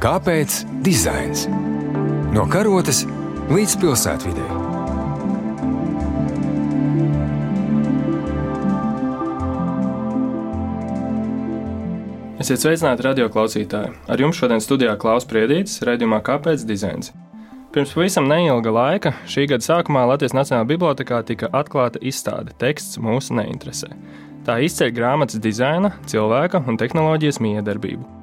Kāpēc 0.00 0.62
dizains? 0.80 1.42
No 2.32 2.46
karotes 2.48 3.02
līdz 3.52 3.74
pilsētvidē. 3.82 4.44
Esiet 12.40 12.62
sveicināti 12.62 13.04
radio 13.04 13.26
klausītāji. 13.28 13.92
Ar 14.08 14.22
jums 14.24 14.40
šodien 14.40 14.64
studijā 14.64 14.94
Klaus 14.96 15.28
Priedītis, 15.28 15.82
raidījumā 15.84 16.22
Kāpēc 16.24 16.64
dizains? 16.64 17.12
Pirms 17.74 17.92
pavisam 17.92 18.24
neilga 18.30 18.72
laika, 18.72 19.12
šī 19.28 19.50
gada 19.52 19.66
sākumā 19.66 20.06
Latvijas 20.08 20.32
Nacionālajā 20.38 20.70
bibliotekā 20.70 21.18
tika 21.28 21.52
atklāta 21.52 22.00
izstāde 22.00 22.56
Teksts 22.56 22.96
mūsu 23.04 23.36
neinteresē. 23.36 23.92
Tā 24.48 24.56
izceļ 24.64 24.96
grāmatas 24.96 25.44
dizaina, 25.44 25.92
cilvēka 26.08 26.64
un 26.64 26.80
tehnoloģijas 26.80 27.42
miedarbību. 27.44 28.19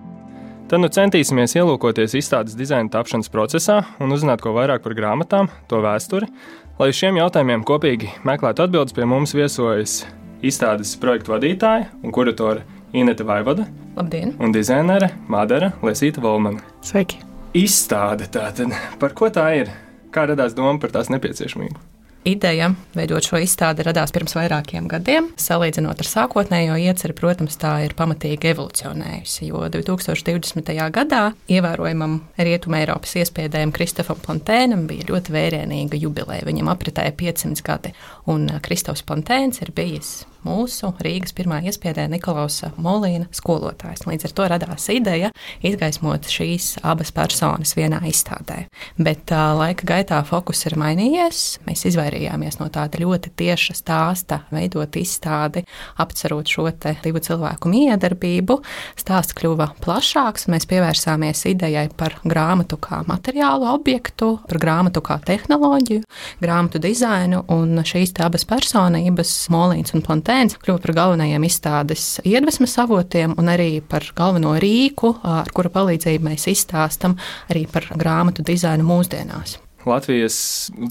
Tad 0.68 0.82
nu 0.84 0.90
centīsimies 0.92 1.54
ielūkoties 1.56 2.12
izstādes 2.20 2.56
dizaina 2.60 2.92
tapšanas 2.92 3.30
procesā 3.32 3.78
un 4.04 4.12
uzzināt 4.12 4.42
ko 4.44 4.52
vairāk 4.52 4.82
par 4.84 4.98
grāmatām, 4.98 5.48
to 5.72 5.80
vēsturi. 5.80 6.28
Lai 6.76 6.90
šiem 6.92 7.16
jautājumiem 7.22 7.64
kopīgi 7.68 8.10
meklētu 8.28 8.66
atbildes, 8.66 8.92
pie 8.92 9.08
mums 9.08 9.32
viesojas 9.32 10.02
izstādes 10.44 10.92
projektu 11.00 11.32
vadītāja 11.38 11.88
un 12.04 12.12
kuratore 12.12 12.66
Inete 12.92 13.24
Vaivada 13.24 13.64
Labdien! 13.96 14.36
un 14.44 14.52
dizainere 14.52 15.14
Madara 15.32 15.72
Lesīta 15.88 16.20
Volmana. 16.20 16.60
Sveiki! 16.84 17.24
Izstāde 17.56 18.28
tātad, 18.28 18.76
par 19.00 19.16
ko 19.16 19.32
tā 19.32 19.48
ir? 19.62 19.72
Kā 20.12 20.28
radās 20.28 20.52
doma 20.58 20.76
par 20.84 20.92
tās 20.92 21.08
nepieciešamību? 21.16 21.80
Ideja 22.28 22.74
veidot 22.92 23.24
šo 23.24 23.40
izstādi 23.40 23.86
radās 23.88 24.12
pirms 24.12 24.34
vairākiem 24.36 24.90
gadiem. 24.92 25.30
Salīdzinot 25.40 26.02
ar 26.04 26.10
sākotnējo 26.10 26.76
ieceri, 26.84 27.16
protams, 27.16 27.56
tā 27.62 27.78
ir 27.86 27.96
pamatīgi 27.96 28.50
evolucionējusi. 28.52 29.48
Jo 29.48 29.64
2020. 29.72 30.74
gadā 30.98 31.22
ievērojamam 31.48 32.20
Rietumē 32.36 32.84
Eiropas 32.84 33.16
iespiedējam 33.22 33.72
Kristofam 33.76 34.20
Plantēnam 34.26 34.84
bija 34.90 35.08
ļoti 35.14 35.36
vērienīga 35.38 36.02
jubileja. 36.02 36.44
Viņam 36.50 36.74
apritēja 36.74 37.16
500 37.16 37.64
gadi, 37.64 37.94
un 38.28 38.50
Kristofs 38.66 39.08
Plantēns 39.08 39.64
ir 39.64 39.72
bijis 39.78 40.18
mūsu 40.48 40.94
Rīgas 41.04 41.36
pirmā 41.38 41.60
iespiedēja 41.68 42.10
Nikolausa 42.12 42.72
Molīna 42.82 43.28
skolotājs. 43.36 44.06
Līdz 44.08 44.30
ar 44.30 44.36
to 44.38 44.48
radās 44.54 44.88
ideja 44.94 45.32
izgaismot 45.66 46.28
šīs 46.32 46.78
abas 46.88 47.12
personas 47.16 47.76
vienā 47.78 48.00
izstādē. 48.08 48.64
Bet 48.98 49.34
uh, 49.36 49.52
laika 49.60 49.88
gaitā 49.88 50.22
fokus 50.28 50.64
ir 50.70 50.78
mainījies. 50.80 51.44
Mēs 51.68 51.86
izvairījāmies 51.92 52.60
no 52.62 52.70
tāda 52.74 53.02
ļoti 53.02 53.34
tieša 53.38 53.78
stāsta, 53.78 54.42
veidot 54.54 54.96
izstādi, 55.00 55.66
apcerot 56.02 56.48
šo 56.48 56.68
divu 57.04 57.22
cilvēku 57.24 57.70
miedarbību. 57.72 58.60
Stāsts 59.00 59.36
kļuva 59.38 59.70
plašāks, 59.84 60.48
mēs 60.52 60.68
pievērsāmies 60.70 61.46
idejai 61.52 61.88
par 61.98 62.18
grāmatu 62.28 62.80
kā 62.82 63.02
materiālu 63.08 63.70
objektu, 63.72 64.34
par 64.48 64.62
grāmatu 64.62 65.04
kā 65.06 65.20
tehnoloģiju, 65.28 66.04
grāmatu 66.44 66.82
dizainu, 66.84 67.44
un 67.54 67.82
šīs 67.88 68.16
abas 68.24 68.46
personības, 68.48 69.34
Molīns 69.54 69.94
un 69.96 70.04
Plantēns, 70.38 70.60
kļuva 70.62 70.82
par 70.84 70.92
galvenajiem 70.94 71.46
izstādes 71.48 72.02
iedvesmas 72.22 72.76
avotiem 72.84 73.32
un 73.42 73.50
arī 73.50 73.80
par 73.82 74.06
galveno 74.14 74.52
rīku, 74.62 75.16
ar 75.26 75.50
kura 75.50 75.74
palīdzību 75.74 76.30
mēs 76.30 76.46
izstāstam 76.54 77.18
arī 77.50 77.66
par 77.72 77.90
grāmatu 77.98 78.46
dizainu 78.46 78.86
mūsdienās. 78.86 79.58
Latvijas 79.88 80.38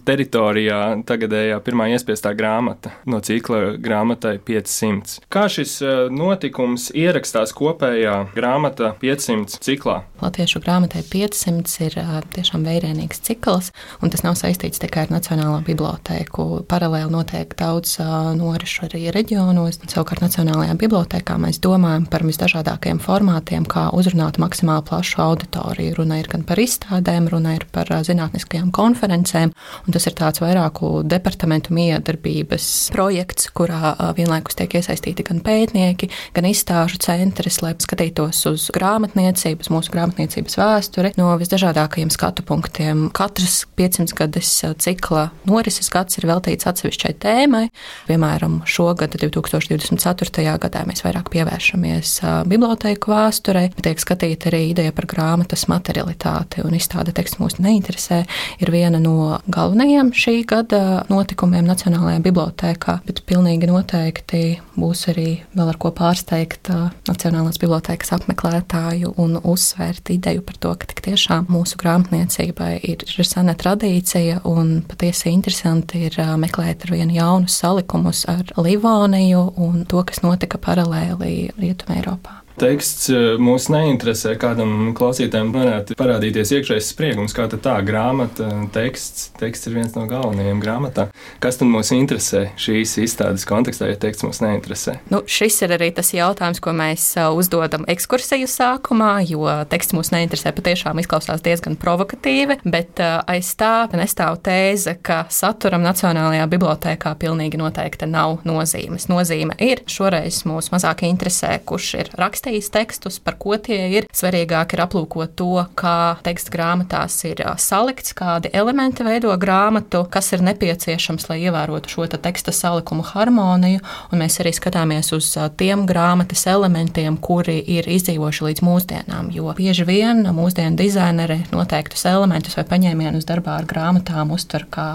teritorijā 0.09 0.81
tagadējā 1.07 1.59
pirmā 1.65 1.91
iespiestā 1.93 2.33
grāmata 2.37 2.95
no 3.07 3.21
cikla 3.21 3.77
grāmatai 3.83 4.39
500. 4.41 5.21
Kā 5.33 5.47
šis 5.53 5.79
notikums 6.15 6.89
ierakstās 6.97 7.53
kopējā 7.57 8.17
grāmata 8.35 8.95
500 9.03 9.61
ciklā? 9.65 9.99
Latviešu 10.23 10.63
grāmatai 10.65 11.03
500 11.05 11.77
ir 11.87 11.99
tiešām 12.33 12.65
vērienīgs 12.67 13.21
cikls, 13.27 13.71
un 14.01 14.13
tas 14.13 14.25
nav 14.25 14.39
saistīts 14.41 14.81
tikai 14.81 15.05
ar 15.05 15.13
Nacionālo 15.13 15.61
bibliotēku. 15.67 16.65
Paralēli 16.71 17.13
notiek 17.13 17.53
daudz 17.59 17.99
norišu 18.41 18.87
arī 18.89 19.11
reģionos. 19.15 19.83
Savukārt 19.85 20.25
Nacionālajā 20.25 20.79
bibliotekā 20.81 21.37
mēs 21.43 21.61
domājam 21.65 22.09
par 22.11 22.25
visdažādākajiem 22.27 23.03
formātiem, 23.05 23.69
kā 23.69 23.91
uzrunāt 23.97 24.41
maksimāli 24.43 24.87
plašu 24.89 25.21
auditoriju. 25.29 25.99
Runa 26.01 26.21
ir 26.23 26.33
gan 26.33 26.49
par 26.49 26.61
izstādēm, 26.65 27.29
runa 27.33 27.59
ir 27.59 27.69
par 27.73 27.93
zinātniskajām 27.93 28.73
konferencēm 28.73 28.86
konferencēm. 28.87 29.53
Tas 29.93 30.07
ir 30.09 30.17
tāds 30.19 30.43
vairāku 30.43 31.03
departamentu 31.07 31.75
miedarbības 31.77 32.67
projekts, 32.95 33.51
kurā 33.57 33.95
vienlaikus 34.17 34.59
tiek 34.59 34.79
iesaistīti 34.79 35.27
gan 35.27 35.43
pētnieki, 35.45 36.09
gan 36.37 36.49
izstāžu 36.49 37.01
centrs, 37.03 37.61
lai 37.65 37.75
skatītos 37.83 38.43
uz 38.51 38.69
grāmatniecības, 38.75 39.71
mūsu 39.73 39.93
grāmatniecības 39.95 40.59
vēsturi 40.61 41.13
no 41.19 41.33
visdažādākajiem 41.41 42.13
skatu 42.15 42.45
punktiem. 42.47 43.07
Katrs 43.17 43.65
500 43.79 44.17
gadus 44.17 44.53
cikla 44.83 45.29
norises 45.49 45.91
gads 45.93 46.19
ir 46.21 46.29
veltīts 46.31 46.69
atsevišķai 46.69 47.15
tēmai. 47.23 47.65
Piemēram, 48.09 48.61
šogad, 48.69 49.17
2024. 49.21 50.47
gadā, 50.63 50.85
mēs 50.89 51.03
vairāk 51.07 51.31
pievēršamies 51.35 52.17
bibliotēku 52.51 53.13
vēsturei, 53.13 53.71
tiek 53.83 54.03
skatīta 54.03 54.51
arī 54.51 54.63
ideja 54.73 54.95
par 54.97 55.09
grāmatas 55.11 55.67
materialitāti 55.73 56.65
un 56.67 56.77
izstāde 56.79 57.15
teksts 57.17 57.41
mūs 57.43 57.59
neinteresē. 57.63 58.23
Ir 58.67 58.73
viena 58.75 58.99
no 58.99 59.37
galvenajiem 59.47 60.09
šī 60.11 60.41
gada 60.51 61.05
notikumiem 61.07 61.69
Nacionālajā 61.69 62.19
bibliotēkā, 62.25 62.97
bet 63.07 63.21
pilnīgi 63.29 63.69
noteikti 63.71 64.41
būs 64.75 65.05
arī 65.13 65.27
vēl 65.55 65.69
ar 65.71 65.77
ko 65.79 65.93
pārsteigt 65.95 66.73
Nacionālās 67.07 67.61
bibliotēkas 67.63 68.11
apmeklētāju 68.17 69.13
un 69.23 69.37
uzsvērt 69.39 70.11
ideju 70.17 70.43
par 70.49 70.59
to, 70.65 70.73
ka 70.75 70.89
tik 70.91 71.05
tiešām 71.07 71.47
mūsu 71.55 71.79
grāmatniecībai 71.79 72.73
ir, 72.91 73.05
ir 73.07 73.29
sena 73.31 73.55
tradīcija 73.55 74.41
un 74.51 74.81
patiesi 74.91 75.31
interesanti 75.31 76.09
ir 76.09 76.19
meklēt 76.43 76.89
ar 76.89 76.97
vienu 76.97 77.15
jaunus 77.21 77.61
salikumus 77.63 78.25
ar 78.35 78.51
Livoniju 78.59 79.45
un 79.63 79.87
to, 79.87 80.03
kas 80.11 80.25
notika 80.27 80.59
paralēli 80.59 81.53
Rietumē 81.55 82.01
Eiropā 82.01 82.41
teksts 82.57 83.11
mūs 83.43 83.69
neinteresē, 83.73 84.33
kādam 84.41 84.95
klausītājam 84.97 85.53
varētu 85.53 85.97
parādīties 85.99 86.53
iekšējais 86.57 86.89
spriegums, 86.95 87.35
kā 87.37 87.45
tā 87.53 87.75
grāmata, 87.85 88.49
teksts, 88.73 89.29
teksts 89.37 89.69
ir 89.69 89.77
viens 89.77 89.93
no 89.97 90.07
galvenajiem 90.09 90.63
grāmatā. 90.63 91.09
Kas 91.43 91.61
tad 91.61 91.69
mūs 91.69 91.93
interesē 91.93 92.47
šīs 92.61 92.97
izstādes 93.05 93.45
kontekstā, 93.49 93.91
ja 93.91 93.99
teksts 94.01 94.25
mūs 94.25 94.41
neinteresē? 94.41 94.97
Nu, 95.13 95.21
šis 95.29 95.61
ir 95.67 95.77
arī 95.77 95.91
tas 95.97 96.15
jautājums, 96.17 96.63
ko 96.65 96.73
mēs 96.77 97.05
uzdodam 97.37 97.85
ekskursiju 97.93 98.49
sākumā, 98.49 99.13
jo 99.29 99.45
teksts 99.69 99.97
mūs 99.97 100.13
neinteresē 100.15 100.55
patiešām 100.57 101.03
izklausās 101.05 101.45
diezgan 101.45 101.77
provokatīvi, 101.81 102.63
bet 102.65 103.05
aiz 103.05 103.53
tā 103.61 103.75
nestāv 103.93 104.41
tēze, 104.47 104.97
ka 105.05 105.27
saturam 105.29 105.85
Nacionālajā 105.85 106.49
bibliotēkā 106.57 107.13
pilnīgi 107.21 107.61
noteikti 107.61 108.09
nav 108.09 108.41
nozīmes. 108.49 109.11
Nozīme 109.13 109.59
ir 109.61 109.85
šoreiz 109.91 110.41
mūs 110.49 110.73
mazāk 110.73 111.05
interesē, 111.07 111.57
kurš 111.61 111.93
ir 112.01 112.11
rakstījis 112.17 112.46
rakstījis 112.47 112.71
tekstus, 112.71 113.19
par 113.19 113.37
ko 113.39 113.57
tie 113.59 113.91
ir. 113.91 114.07
Svarīgāk 114.15 114.75
ir 114.75 114.83
aplūkot 114.85 115.35
to, 115.37 115.67
kā 115.75 116.17
teksta 116.23 116.53
grāmatās 116.55 117.19
ir 117.27 117.43
salikts, 117.59 118.15
kādi 118.15 118.51
elementi 118.55 119.03
veido 119.03 119.35
grāmatu, 119.37 120.05
kas 120.09 120.33
ir 120.33 120.45
nepieciešams, 120.47 121.27
lai 121.29 121.41
ievērotu 121.43 121.91
šo 121.91 122.07
teksta 122.07 122.53
salikumu 122.55 123.03
harmoniju. 123.03 123.81
Un 124.13 124.23
mēs 124.23 124.39
arī 124.41 124.53
skatāmies 124.55 125.11
uz 125.17 125.33
tiem 125.59 125.87
grāmatas 125.87 126.47
elementiem, 126.47 127.17
kuri 127.19 127.59
ir 127.59 127.89
izdzīvojuši 127.91 128.47
līdz 128.47 128.63
mūsdienām. 128.63 129.33
Jo 129.35 129.51
bieži 129.57 129.87
vien 129.89 130.23
mūsdienu 130.31 130.79
dizaineri 130.79 131.43
noteiktus 131.51 132.07
elementus 132.07 132.57
vai 132.57 132.67
paņēmienus 132.71 133.27
darbā 133.27 133.59
ar 133.59 133.67
grāmatām 133.67 134.31
uztver 134.37 134.69
kā 134.71 134.87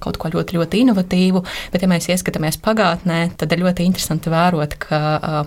kaut 0.00 0.20
ko 0.20 0.30
ļoti, 0.30 0.60
ļoti 0.60 0.84
inovatīvu, 0.86 1.42
bet, 1.72 1.82
ja 1.82 1.90
mēs 1.90 2.08
ieskatāmies 2.12 2.60
pagātnē, 2.62 3.20
tad 3.40 3.52
ir 3.52 3.64
ļoti 3.64 3.88
interesanti 3.88 4.30
vērot, 4.30 4.78
ka 4.86 5.00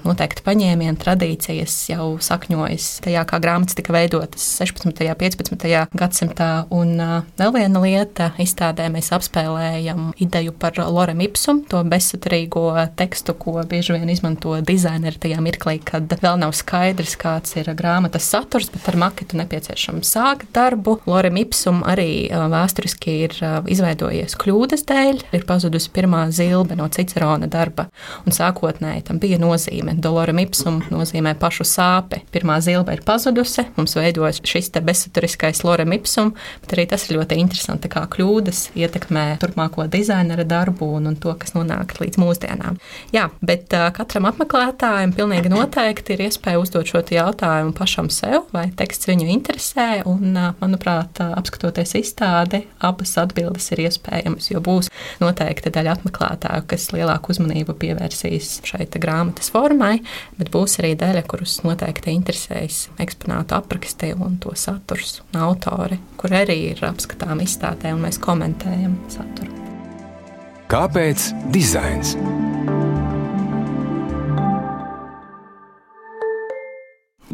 noteikti 0.03 0.43
paņēmieni, 0.45 0.99
tradīcija 0.99 1.52
tradīcijas 1.53 1.89
jau 1.89 2.17
sakņojas 2.21 2.85
tajā, 3.03 3.23
kā 3.27 3.39
grāmatas 3.41 3.75
tika 3.77 3.93
veidotas 3.93 4.43
16. 4.59 4.89
un 4.89 5.15
15. 5.19 5.87
gadsimtā. 5.93 6.65
Un 6.73 6.97
vēl 7.37 7.53
viena 7.53 7.81
lieta, 7.83 8.31
izstādē 8.41 8.89
mēs 8.89 9.11
apspēlējam 9.13 10.13
ideju 10.17 10.53
par 10.57 10.73
Lorem 10.77 11.21
Ipsum, 11.21 11.63
to 11.69 11.83
bezsaturīgo 11.83 12.73
tekstu, 12.97 13.33
ko 13.33 13.61
bieži 13.69 13.93
vien 13.93 14.09
izmanto 14.09 14.55
dizaineri 14.61 15.19
tajā 15.19 15.41
mirklī, 15.43 15.79
kad 15.83 16.07
vēl 16.21 16.39
nav 16.41 16.53
skaidrs, 16.57 17.15
kāds 17.19 17.55
ir 17.59 17.69
grāmatas 17.77 18.27
saturs, 18.29 18.71
bet 18.73 18.87
ar 18.89 18.97
maketu 18.97 19.37
nepieciešams 19.37 20.13
sākt 20.15 20.49
darbu. 20.55 20.99
Lorem 21.05 21.37
Ipsum 21.43 21.83
arī 21.85 22.29
vēsturiski 22.31 23.17
ir 23.27 23.37
izveidojies 23.69 24.37
kļūdas 24.41 24.87
dēļ, 24.89 25.23
ir 25.37 25.47
pazudusi 25.49 25.91
pirmā 25.93 26.25
zilbe 26.33 26.77
no 26.79 26.89
Cicerona 26.93 27.49
darba, 27.51 27.89
un 28.25 28.35
sākotnēji 28.35 29.07
tam 29.09 29.21
bija 29.21 29.39
nozīme. 29.41 29.95
Dolorem 30.03 30.41
Ipsum 30.43 30.81
nozīmē 30.91 31.35
pašu 31.43 31.65
sāpi. 31.67 32.21
Pirmā 32.33 32.59
zilbe 32.63 32.95
ir 32.95 33.03
pazudusi, 33.05 33.65
mums 33.77 33.97
veidojas 33.99 34.39
šis 34.47 34.71
bezsaturiskais 34.83 35.63
lorem 35.67 35.93
ipsum, 35.97 36.33
bet 36.63 36.75
arī 36.75 36.87
tas 36.89 37.05
ir 37.07 37.17
ļoti 37.17 37.37
interesanti, 37.41 37.91
kā 37.91 38.05
kļūdas 38.11 38.69
ietekmē 38.79 39.25
turpmāko 39.43 39.85
dizainera 39.91 40.45
darbu 40.47 40.93
un, 40.97 41.11
un 41.11 41.17
to, 41.19 41.33
kas 41.39 41.55
nonāk 41.57 41.95
līdz 41.99 42.19
mūsdienām. 42.21 42.79
Jā, 43.15 43.27
bet 43.45 43.73
uh, 43.75 43.89
katram 43.95 44.29
apmeklētājam 44.31 45.13
pilnīgi 45.17 45.51
noteikti 45.53 46.15
ir 46.15 46.25
iespēja 46.27 46.61
uzdot 46.61 46.89
šo 46.89 47.03
jautājumu 47.13 47.75
pašam 47.77 48.09
sev, 48.13 48.47
vai 48.55 48.69
teksts 48.77 49.09
viņu 49.09 49.27
interesē, 49.33 49.87
un, 50.09 50.31
uh, 50.31 50.51
manuprāt, 50.61 51.19
uh, 51.23 51.35
apskatoties 51.39 51.95
izstādi, 51.99 52.63
abas 52.83 53.15
atbildes 53.21 53.69
ir 53.75 53.83
iespējamas, 53.87 54.49
jo 54.53 54.63
būs 54.63 54.89
noteikti 55.23 55.73
daļa 55.73 55.97
apmeklētāju, 55.97 56.67
kas 56.71 56.89
lielāku 56.95 57.33
uzmanību 57.33 57.75
pievērsīs 57.81 58.55
šai 58.67 58.87
grāmatas 58.93 59.51
formai, 59.53 59.97
bet 60.37 60.51
būs 60.53 60.77
arī 60.81 60.93
daļa, 60.99 61.23
kurus 61.33 61.63
noteikti 61.65 62.13
interesēs 62.13 62.87
eksponātu 63.01 63.57
apraksti 63.57 64.11
un 64.13 64.37
to 64.37 64.53
saturs 64.53 65.17
un 65.31 65.41
autori, 65.47 65.97
kur 66.19 66.35
arī 66.37 66.59
ir 66.75 66.85
apskatām 66.85 67.41
izstādē 67.41 67.95
un 67.95 68.05
mēs 68.05 68.21
komentējam 68.21 68.99
saturu. 69.09 69.49
Kāpēc 70.69 71.31
dizains? 71.53 72.13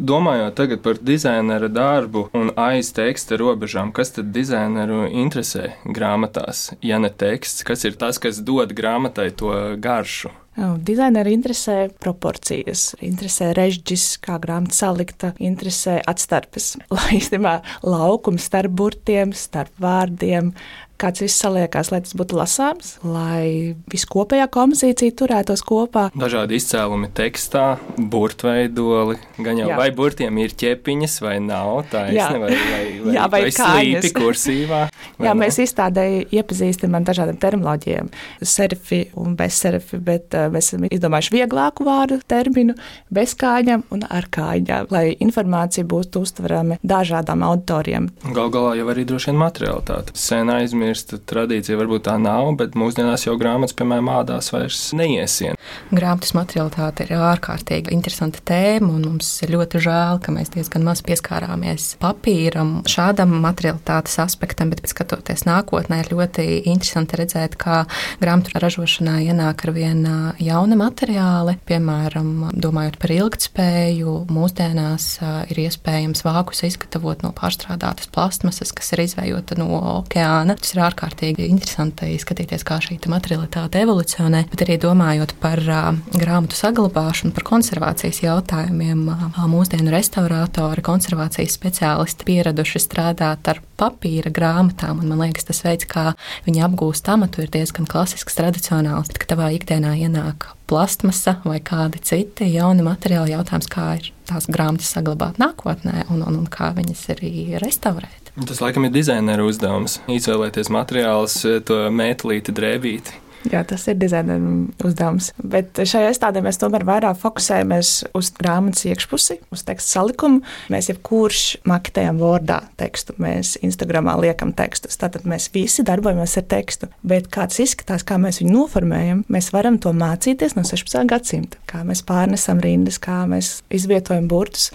Domājot 0.00 0.54
tagad 0.56 0.80
par 0.80 0.96
dizainera 1.04 1.68
darbu 1.68 2.30
un 2.32 2.54
aiz 2.56 2.88
teksta 2.96 3.36
robežām, 3.36 3.92
kas 3.92 4.14
tad 4.16 4.32
dizaineru 4.32 5.02
interesē 5.12 5.74
grāmatās, 5.84 6.70
ja 6.80 6.96
ne 6.96 7.12
teksts, 7.12 7.66
kas 7.68 7.84
ir 7.84 8.00
tas, 8.00 8.16
kas 8.16 8.40
dod 8.40 8.72
grāmatai 8.72 9.28
to 9.36 9.52
garšu? 9.76 10.32
Dizaineru 10.60 11.32
interesē 11.32 11.76
proporcijas, 12.02 12.90
interesē 13.00 13.50
režģis, 13.56 14.04
kā 14.24 14.36
grāmata 14.42 14.76
salikta, 14.76 15.32
interesē 15.40 16.00
atstarpes. 16.10 16.74
Lai 16.94 17.16
īstenībā 17.16 17.60
laukums 17.86 18.50
starp 18.50 18.74
burtiem, 18.76 19.32
starp 19.36 19.72
vārdiem, 19.80 20.52
kāds 21.00 21.22
viss 21.24 21.40
saliekās, 21.40 21.90
lai 21.92 22.02
tas 22.04 22.14
būtu 22.18 22.36
lasāms, 22.38 22.92
lai 23.06 23.74
viskopējā 23.90 24.46
kompozīcija 24.52 25.16
turētos 25.18 25.62
kopā. 25.66 26.08
Dažādi 26.18 26.58
izcēlumi 26.60 27.10
tekstā, 27.16 27.64
burtveidoli, 27.98 29.18
gan 29.40 29.60
jau 29.60 29.70
Jā. 29.72 29.78
vai 29.80 29.88
burtiem 29.96 30.40
ir 30.42 30.54
ķepiņas 30.60 31.16
vai 31.24 31.36
nav, 31.44 31.84
tā 31.92 32.06
ir 32.12 32.20
vai, 32.20 32.40
vai, 32.42 32.82
vai, 33.04 33.14
Jā, 33.16 33.26
vai, 33.32 33.42
vai 33.46 33.52
slīpi 33.54 34.12
kursīvā. 34.20 34.82
Jā, 35.20 35.32
nav? 35.32 35.40
mēs 35.42 35.60
izstādēji 35.64 36.26
iepazīstam 36.40 36.96
ar 36.98 37.06
dažādiem 37.08 37.40
terminoloģiem, 37.40 38.12
serifi 38.44 39.02
un 39.20 39.36
bezserifi, 39.38 40.00
bet 40.04 40.36
uh, 40.36 40.48
mēs 40.52 40.72
esam 40.72 40.86
izdomājuši 40.90 41.36
vieglāku 41.38 41.86
vārdu 41.88 42.20
terminu 42.30 42.76
bez 43.12 43.34
kājām 43.40 43.86
un 43.94 44.04
ar 44.08 44.28
kājām, 44.32 44.90
lai 44.92 45.04
informācija 45.18 45.86
būtu 45.88 46.24
uztverama 46.26 46.80
dažādām 46.86 47.44
auditoriem. 47.46 48.10
Gal 48.36 48.52
galā 48.52 48.76
jau 48.78 48.88
arī 48.92 49.06
droši 49.08 49.30
vien 49.30 49.40
materialitāte. 49.40 50.14
Sen 50.18 50.50
aizmirst 50.52 50.89
aizmirsta 50.90 51.20
tradīcija, 51.30 51.78
varbūt 51.78 52.06
tā 52.08 52.16
nav, 52.20 52.50
bet 52.58 52.74
mūsdienās 52.78 53.26
jau 53.26 53.36
grāmatas, 53.38 53.76
piemēram, 53.78 54.10
ādās 54.10 54.50
vairs 54.52 54.90
neiesien. 54.96 55.58
Grāmatas 55.94 56.32
materialitāte 56.34 57.06
ir 57.06 57.14
ārkārtīgi 57.18 57.92
interesanta 57.94 58.42
tēma, 58.46 58.90
un 58.90 59.04
mums 59.06 59.28
ir 59.44 59.52
ļoti 59.54 59.82
žēl, 59.82 60.20
ka 60.22 60.34
mēs 60.34 60.50
diezgan 60.54 60.84
maz 60.86 61.02
pieskārāmies 61.06 61.92
papīram, 62.02 62.80
šādam 62.90 63.36
materialitātes 63.44 64.18
aspektam, 64.22 64.72
bet 64.72 64.82
skatoties 64.90 65.46
nākotnē, 65.46 66.00
ir 66.02 66.12
ļoti 66.14 66.46
interesanti 66.70 67.20
redzēt, 67.20 67.56
kā 67.60 67.84
grāmatu 68.22 68.58
ražošanā 68.60 69.20
ienāk 69.28 69.66
ar 69.66 69.74
vien 69.76 70.02
jauni 70.42 70.78
materiāli, 70.80 71.56
piemēram, 71.70 72.50
domājot 72.58 72.98
par 73.02 73.14
ilgtspēju, 73.14 74.16
mūsdienās 74.30 75.08
ir 75.52 75.62
iespējams 75.66 76.24
vākus 76.26 76.64
izgatavot 76.66 77.22
no 77.26 77.32
pārstrādātas 77.36 78.10
plastmasas, 78.10 78.74
kas 78.74 78.94
ir 78.96 79.04
izvējota 79.06 79.58
no 79.60 79.70
okeāna. 80.00 80.58
Tas 80.58 80.74
ir 80.74 80.79
ir 80.80 80.86
ārkārtīgi 80.88 81.48
interesanti 81.50 82.14
skatīties, 82.20 82.64
kā 82.66 82.80
šī 82.82 82.98
materialitāte 83.10 83.82
evolucionē, 83.84 84.44
bet 84.50 84.64
arī 84.64 84.78
domājot 84.80 85.34
par 85.42 85.60
uh, 85.66 85.90
grāmatu 86.16 86.56
saglabāšanu, 86.58 87.34
par 87.36 87.46
konservācijas 87.48 88.22
jautājumiem. 88.24 89.04
Uh, 89.10 89.40
mūsdienu 89.50 89.92
restaurātori, 89.92 90.84
konservācijas 90.86 91.56
speciālisti 91.58 92.26
pieraduši 92.28 92.82
strādāt 92.82 93.50
ar 93.50 93.60
papīra 93.80 94.32
grāmatām, 94.32 95.02
un 95.02 95.12
man 95.12 95.24
liekas, 95.26 95.48
tas 95.50 95.62
veids, 95.66 95.88
kā 95.90 96.12
viņi 96.46 96.64
apgūst 96.68 97.08
amatu, 97.12 97.44
ir 97.44 97.52
diezgan 97.52 97.88
klasisks, 97.90 98.38
tradicionāls. 98.38 99.12
Kad 99.20 99.34
tavā 99.34 99.50
ikdienā 99.56 99.96
ienāk 100.00 100.50
plastmasa 100.70 101.40
vai 101.44 101.58
kādi 101.64 102.00
citi 102.06 102.52
jauni 102.54 102.84
materiāli, 102.86 103.34
jautājums, 103.34 103.68
kā 103.70 103.86
ir 103.98 104.12
tās 104.30 104.46
grāmatas 104.50 104.92
saglabāt 104.94 105.40
nākotnē 105.42 106.06
un, 106.08 106.22
un, 106.22 106.42
un 106.44 106.50
kā 106.50 106.70
viņas 106.76 107.08
arī 107.16 107.32
restaurēt. 107.62 108.19
Tas 108.36 108.60
laikam 108.62 108.86
ir 108.86 108.94
dizaineru 108.94 109.48
uzdevums- 109.50 109.98
izvēlēties 110.18 110.70
materiālus, 110.70 111.42
to 111.66 111.82
mētelīti, 111.90 112.54
drēbīti. 112.54 113.18
Jā, 113.48 113.62
tas 113.64 113.86
ir 113.88 113.96
dizaineru 113.96 114.68
uzdevums. 114.84 115.30
Bet 115.40 115.78
šajā 115.88 116.10
iestādē 116.12 116.42
mēs 116.44 116.58
tomēr 116.60 116.84
vairāk 116.84 117.16
fokusējamies 117.22 117.92
uz 118.16 118.28
grāmatas 118.36 118.84
iekšpusi, 118.90 119.38
uz 119.54 119.64
tekstu 119.64 119.94
salikumu. 119.96 120.42
Mēs 120.72 120.90
jebkurš 120.90 121.44
maketējam 121.68 122.20
vārdā 122.20 122.60
tekstu, 122.80 123.16
mēs 123.22 123.54
Instagramā 123.64 124.18
liekam 124.20 124.52
tekstus. 124.56 125.00
Tātad 125.00 125.24
mēs 125.24 125.48
visi 125.54 125.84
darbojamies 125.88 126.36
ar 126.36 126.48
tekstu. 126.52 126.90
Bet 127.00 127.30
kāds 127.32 127.62
izskatās, 127.64 128.04
kā 128.04 128.20
mēs 128.20 128.42
viņu 128.42 128.52
noformējam, 128.58 129.24
mēs 129.32 129.52
varam 129.56 129.80
to 129.80 129.94
mācīties 129.96 130.58
no 130.58 130.66
16. 130.68 131.08
gadsimta. 131.08 131.62
Kā 131.70 131.80
mēs 131.88 132.04
pārnesam 132.04 132.60
rindas, 132.60 133.00
kā 133.00 133.22
mēs 133.30 133.62
izvietojam 133.72 134.28
burtus. 134.28 134.68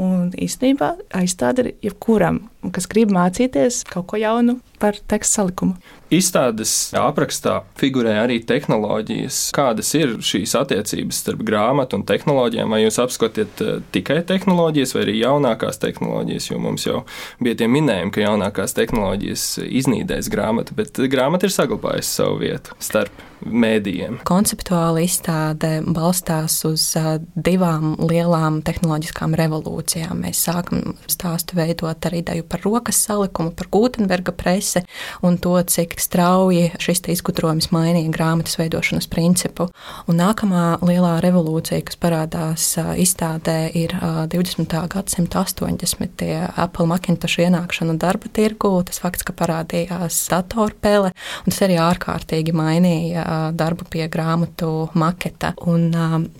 Un 0.00 0.30
īstenībā 0.32 0.94
aizstāde 1.18 1.66
ir 1.66 1.90
jebkuram, 1.90 2.38
kas 2.72 2.88
grib 2.88 3.12
mācīties 3.12 3.82
kaut 3.90 4.06
ko 4.08 4.20
jaunu 4.20 4.56
par 4.80 4.96
tekstu 5.12 5.42
salikumu. 5.42 5.76
Izstādes 6.10 6.90
aprakstā 6.98 7.60
figurē 7.78 8.16
arī 8.24 8.40
tehnoloģijas. 8.42 9.36
Kādas 9.54 9.92
ir 9.94 10.16
šīs 10.26 10.56
attiecības 10.58 11.20
starp 11.22 11.44
grāmatu 11.46 12.00
un 12.00 12.02
tehnoloģijām? 12.08 12.74
Vai 12.74 12.80
jūs 12.82 12.98
apskatiet 12.98 13.62
eh, 13.62 13.78
tikai 13.94 14.18
tehnoloģijas 14.26 14.96
vai 14.96 15.04
arī 15.04 15.16
jaunākās 15.20 15.78
tehnoloģijas? 15.84 16.50
Jo 16.50 16.58
mums 16.66 16.88
jau 16.88 17.04
bija 17.38 17.60
tie 17.62 17.70
minējumi, 17.70 18.10
ka 18.16 18.26
jaunākās 18.26 18.74
tehnoloģijas 18.80 19.48
iznīdēs 19.68 20.34
grāmatu, 20.34 20.74
bet 20.82 20.98
grāmata 21.14 21.46
ir 21.46 21.54
saglabājusi 21.54 22.16
savu 22.18 22.42
vietu 22.42 22.74
starp 22.82 23.28
mēdījiem. 23.46 24.18
Konceptuāli 24.28 25.06
izstāde 25.06 25.70
balstās 25.94 26.58
uz 26.68 26.84
uh, 26.98 27.14
divām 27.34 27.94
lielām 28.02 28.60
tehnoloģiskām 28.66 29.34
revolūcijām. 29.38 30.24
Mēs 30.26 30.42
sākam 30.48 30.96
stāstu 31.10 31.56
veidot 31.58 32.06
ar 32.06 32.16
ideju 32.16 32.46
par 32.50 32.64
rokas 32.66 33.00
salikumu, 33.06 33.54
par 33.56 33.70
Gutenberga 33.72 34.34
presi 34.36 34.84
un 35.26 35.38
to, 35.40 35.56
cik 35.62 35.96
strauji 36.00 36.70
šis 36.80 37.02
izgudrojums 37.14 37.70
mainīja 37.74 38.10
grāmatas 38.14 38.58
veidošanas 38.60 39.08
principu. 39.10 39.68
Un 40.10 40.18
nākamā 40.20 40.80
lielā 40.84 41.16
revolūcija, 41.24 41.82
kas 41.86 41.98
parādās 42.00 42.66
izstādē, 43.00 43.70
ir 43.76 43.94
20. 44.32 44.76
gadsimta 44.92 45.44
80. 45.44 46.24
Apple 46.60 46.86
Macintosh 46.90 47.40
ienākšana 47.44 47.96
darba 48.00 48.30
tirgu, 48.32 48.72
tas 48.86 49.00
fakts, 49.02 49.26
ka 49.26 49.34
parādījās 49.36 50.18
datorpele, 50.32 51.12
un 51.44 51.52
tas 51.52 51.60
arī 51.66 51.78
ārkārtīgi 51.82 52.54
mainīja 52.56 53.26
darbu 53.56 53.88
pie 53.90 54.06
grāmatu 54.12 54.88
maketa. 54.98 55.54
Un 55.70 55.90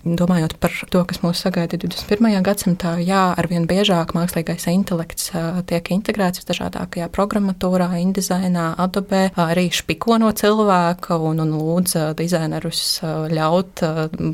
domājot 0.05 0.57
par 0.61 0.75
to, 0.91 1.03
kas 1.09 1.21
mūs 1.25 1.43
sagaida 1.45 1.79
21. 1.81 2.41
gadsimtā, 2.45 2.95
jā, 3.05 3.23
arvien 3.37 3.67
biežāk 3.69 4.15
mākslīgais 4.17 4.67
intelekts 4.71 5.31
tiek 5.69 5.91
integrēts 5.95 6.41
visdažādākajā 6.41 7.09
programmatūrā, 7.13 7.91
InDesignā, 8.01 8.71
Adobe, 8.81 9.27
arī 9.51 9.67
špiko 9.73 10.17
no 10.21 10.31
cilvēka 10.35 11.17
un, 11.19 11.41
un 11.43 11.53
lūdz 11.57 12.15
dizainerus 12.19 13.01
ļaut 13.31 13.83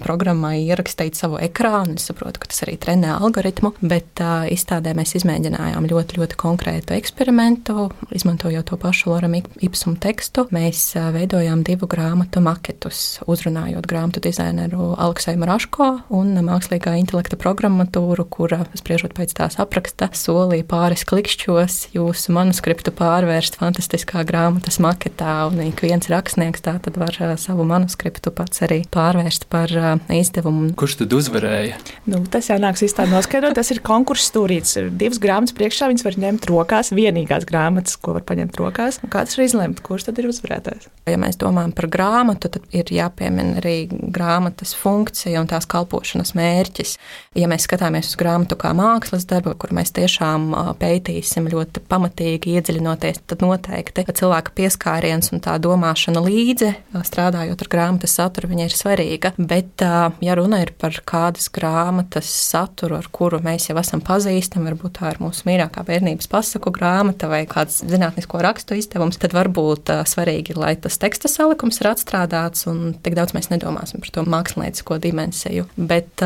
programmai 0.04 0.62
ierakstīt 0.66 1.18
savu 1.18 1.40
ekrānu. 1.42 1.98
Es 1.98 2.08
saprotu, 2.10 2.42
ka 2.42 2.52
tas 2.52 2.64
arī 2.66 2.78
trenē 2.82 3.16
algoritmu, 3.18 3.74
bet 3.82 4.22
izstādē 4.54 4.94
mēs 4.98 5.16
izmēģinājām 5.20 5.88
ļoti, 5.90 6.20
ļoti 6.22 6.40
konkrētu 6.40 6.96
eksperimentu, 6.98 7.90
izmantojot 8.16 8.70
to 8.70 8.80
pašu 8.82 9.12
Loram 9.12 9.36
Ipsum 9.38 9.98
tekstu. 10.02 10.48
Mēs 10.56 10.92
veidojām 10.96 11.64
divu 11.68 11.90
grāmatu 11.90 12.42
maketus, 12.44 13.20
uzrunājot 13.30 13.88
grāmatu 13.90 14.24
dizaineru 14.24 14.94
Alekseju 14.98 15.42
Maraško 15.42 15.90
un 16.18 16.34
mākslīgā 16.48 16.96
intelekta 17.02 17.40
programmatūru, 17.40 18.28
kura, 18.30 18.64
spriežot 18.78 19.16
pēc 19.18 19.36
tās 19.38 19.60
apraksta, 19.62 20.10
solīja 20.18 20.68
pāris 20.68 21.06
klikšķos 21.08 21.80
jūsu 21.96 22.36
manuskriptu 22.36 22.94
pārvērst 22.96 23.60
fantastiskā 23.60 24.26
grāmatas 24.28 24.80
maketā 24.84 25.07
marketā, 25.08 25.48
un 25.48 25.60
ik 25.64 25.82
viens 25.82 26.08
rakstnieks 26.10 26.62
tā 26.62 26.78
tad 26.82 26.98
var 26.98 27.16
savu 27.38 27.64
manuskriptu 27.64 28.32
pats 28.32 28.62
arī 28.62 28.84
pārvērst 28.92 29.48
par 29.50 29.70
izdevumu. 30.10 30.74
Kurš 30.76 31.04
tad 31.04 31.14
uzvarēja? 31.14 31.78
Nu, 32.06 32.26
tas 32.26 32.50
jau 32.50 32.58
nāks 32.60 32.84
īstenībā 32.84 33.16
noskaidrot. 33.16 33.56
Tas 33.56 33.72
ir 33.72 33.82
konkurss 33.82 34.30
stūrīts. 34.32 34.78
Divas 34.98 35.20
grāmatas 35.20 35.56
priekšā, 35.56 35.90
viņas 35.92 36.06
var 36.06 36.18
ņemt 36.18 36.48
rokās, 36.50 36.92
vienīgās 36.92 37.48
grāmatas, 37.48 37.98
ko 37.98 38.18
var 38.18 38.26
paņemt 38.28 38.58
rokās. 38.60 39.00
Kāds 39.10 39.38
ir 39.38 39.46
izlemt, 39.46 39.82
kurš 39.86 40.10
tad 40.10 40.20
ir 40.20 40.30
uzvarētājs? 40.30 40.90
Ja 41.08 41.18
mēs 41.20 41.40
domājam 41.40 41.74
par 41.76 41.88
grāmatu, 41.92 42.52
tad 42.52 42.68
ir 42.76 42.92
jāpiemina 42.92 43.62
arī 43.62 43.88
grāmatas 43.90 44.76
funkcija 44.78 45.40
un 45.42 45.48
tās 45.50 45.68
kalpošanas 45.70 46.34
mērķis. 46.38 46.98
Ja 47.38 47.48
mēs 47.50 47.68
skatāmies 47.68 48.12
uz 48.12 48.20
grāmatu 48.20 48.58
kā 48.60 48.74
mākslas 48.76 49.28
darbu, 49.30 49.56
kur 49.62 49.72
mēs 49.78 49.94
tiešām 49.96 50.50
pētīsim 50.82 51.48
ļoti 51.52 51.86
pamatīgi, 51.88 52.58
iedziļinoties, 52.58 53.24
tad 53.30 53.46
noteikti 53.46 54.06
cilvēka 54.18 54.54
pieskāriens 54.58 54.97
un 55.34 55.42
tā 55.44 55.58
domāšana 55.62 56.22
līdzi, 56.24 56.72
strādājot 57.08 57.62
ar 57.64 57.70
grāmatas 57.72 58.16
saturu, 58.18 58.50
ir 58.58 58.74
svarīga. 58.74 59.34
Bet, 59.38 59.84
ja 60.24 60.36
runa 60.38 60.62
ir 60.64 60.74
par 60.80 60.96
kādas 61.08 61.50
grāmatas 61.54 62.30
saturu, 62.30 62.98
ar 62.98 63.08
kuru 63.12 63.40
mēs 63.44 63.70
jau 63.70 63.78
esam 63.82 64.02
pazīstami, 64.06 64.72
varbūt 64.72 64.98
tā 65.00 65.12
ir 65.14 65.22
mūsu 65.24 65.46
mīļākā 65.48 65.84
bērnības 65.88 66.30
pasaku 66.32 66.74
grāmata 66.76 67.30
vai 67.32 67.44
kāds 67.50 67.82
zinātnisko 67.86 68.42
rakstu 68.44 68.78
izdevums, 68.80 69.20
tad 69.22 69.36
varbūt 69.38 69.92
svarīgi, 70.10 70.58
lai 70.58 70.76
tas 70.82 70.98
teksta 71.02 71.30
salikums 71.32 71.82
ir 71.82 71.92
atstrādāts 71.92 72.68
un 72.72 72.96
tik 73.04 73.18
daudz 73.18 73.36
mēs 73.38 73.52
nedomāsim 73.54 74.02
par 74.04 74.14
to 74.16 74.26
māksliniecisko 74.28 75.00
dimensiju. 75.04 75.68
Bet 75.78 76.24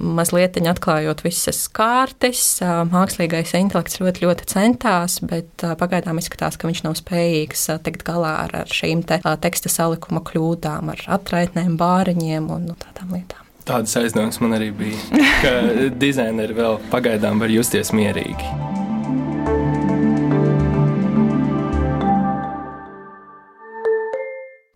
mazliet 0.00 0.56
atklājot 0.64 1.24
visas 1.24 1.64
kārtas, 1.74 2.60
mākslīgais 2.62 3.54
intelekts 3.58 3.98
ļoti, 4.00 4.24
ļoti 4.24 4.46
centās, 4.48 5.18
bet 5.24 5.64
pagaidām 5.80 6.20
izskatās, 6.20 6.56
ka 6.56 6.68
viņš 6.70 6.84
nav 6.86 6.94
spējīgs 7.00 7.66
tikt 7.84 8.04
galā 8.06 8.13
ar, 8.22 8.54
ar 8.62 8.70
šīm 8.70 9.02
te, 9.08 9.18
teksta 9.42 9.72
salikuma 9.72 10.22
kļūdām, 10.22 10.92
ar 10.94 11.02
atraitnēm, 11.18 11.74
bāriņiem 11.80 12.46
un 12.54 12.70
nu, 12.70 12.78
tādām 12.78 13.16
lietām. 13.16 13.42
Tādas 13.64 13.96
aizdomas 13.96 14.38
man 14.44 14.58
arī 14.58 14.70
bija, 14.76 15.24
ka 15.40 15.56
dizaineri 16.04 16.56
vēl 16.56 16.78
pagaidām 16.92 17.40
var 17.40 17.52
justies 17.52 17.94
mierīgi. 17.96 18.74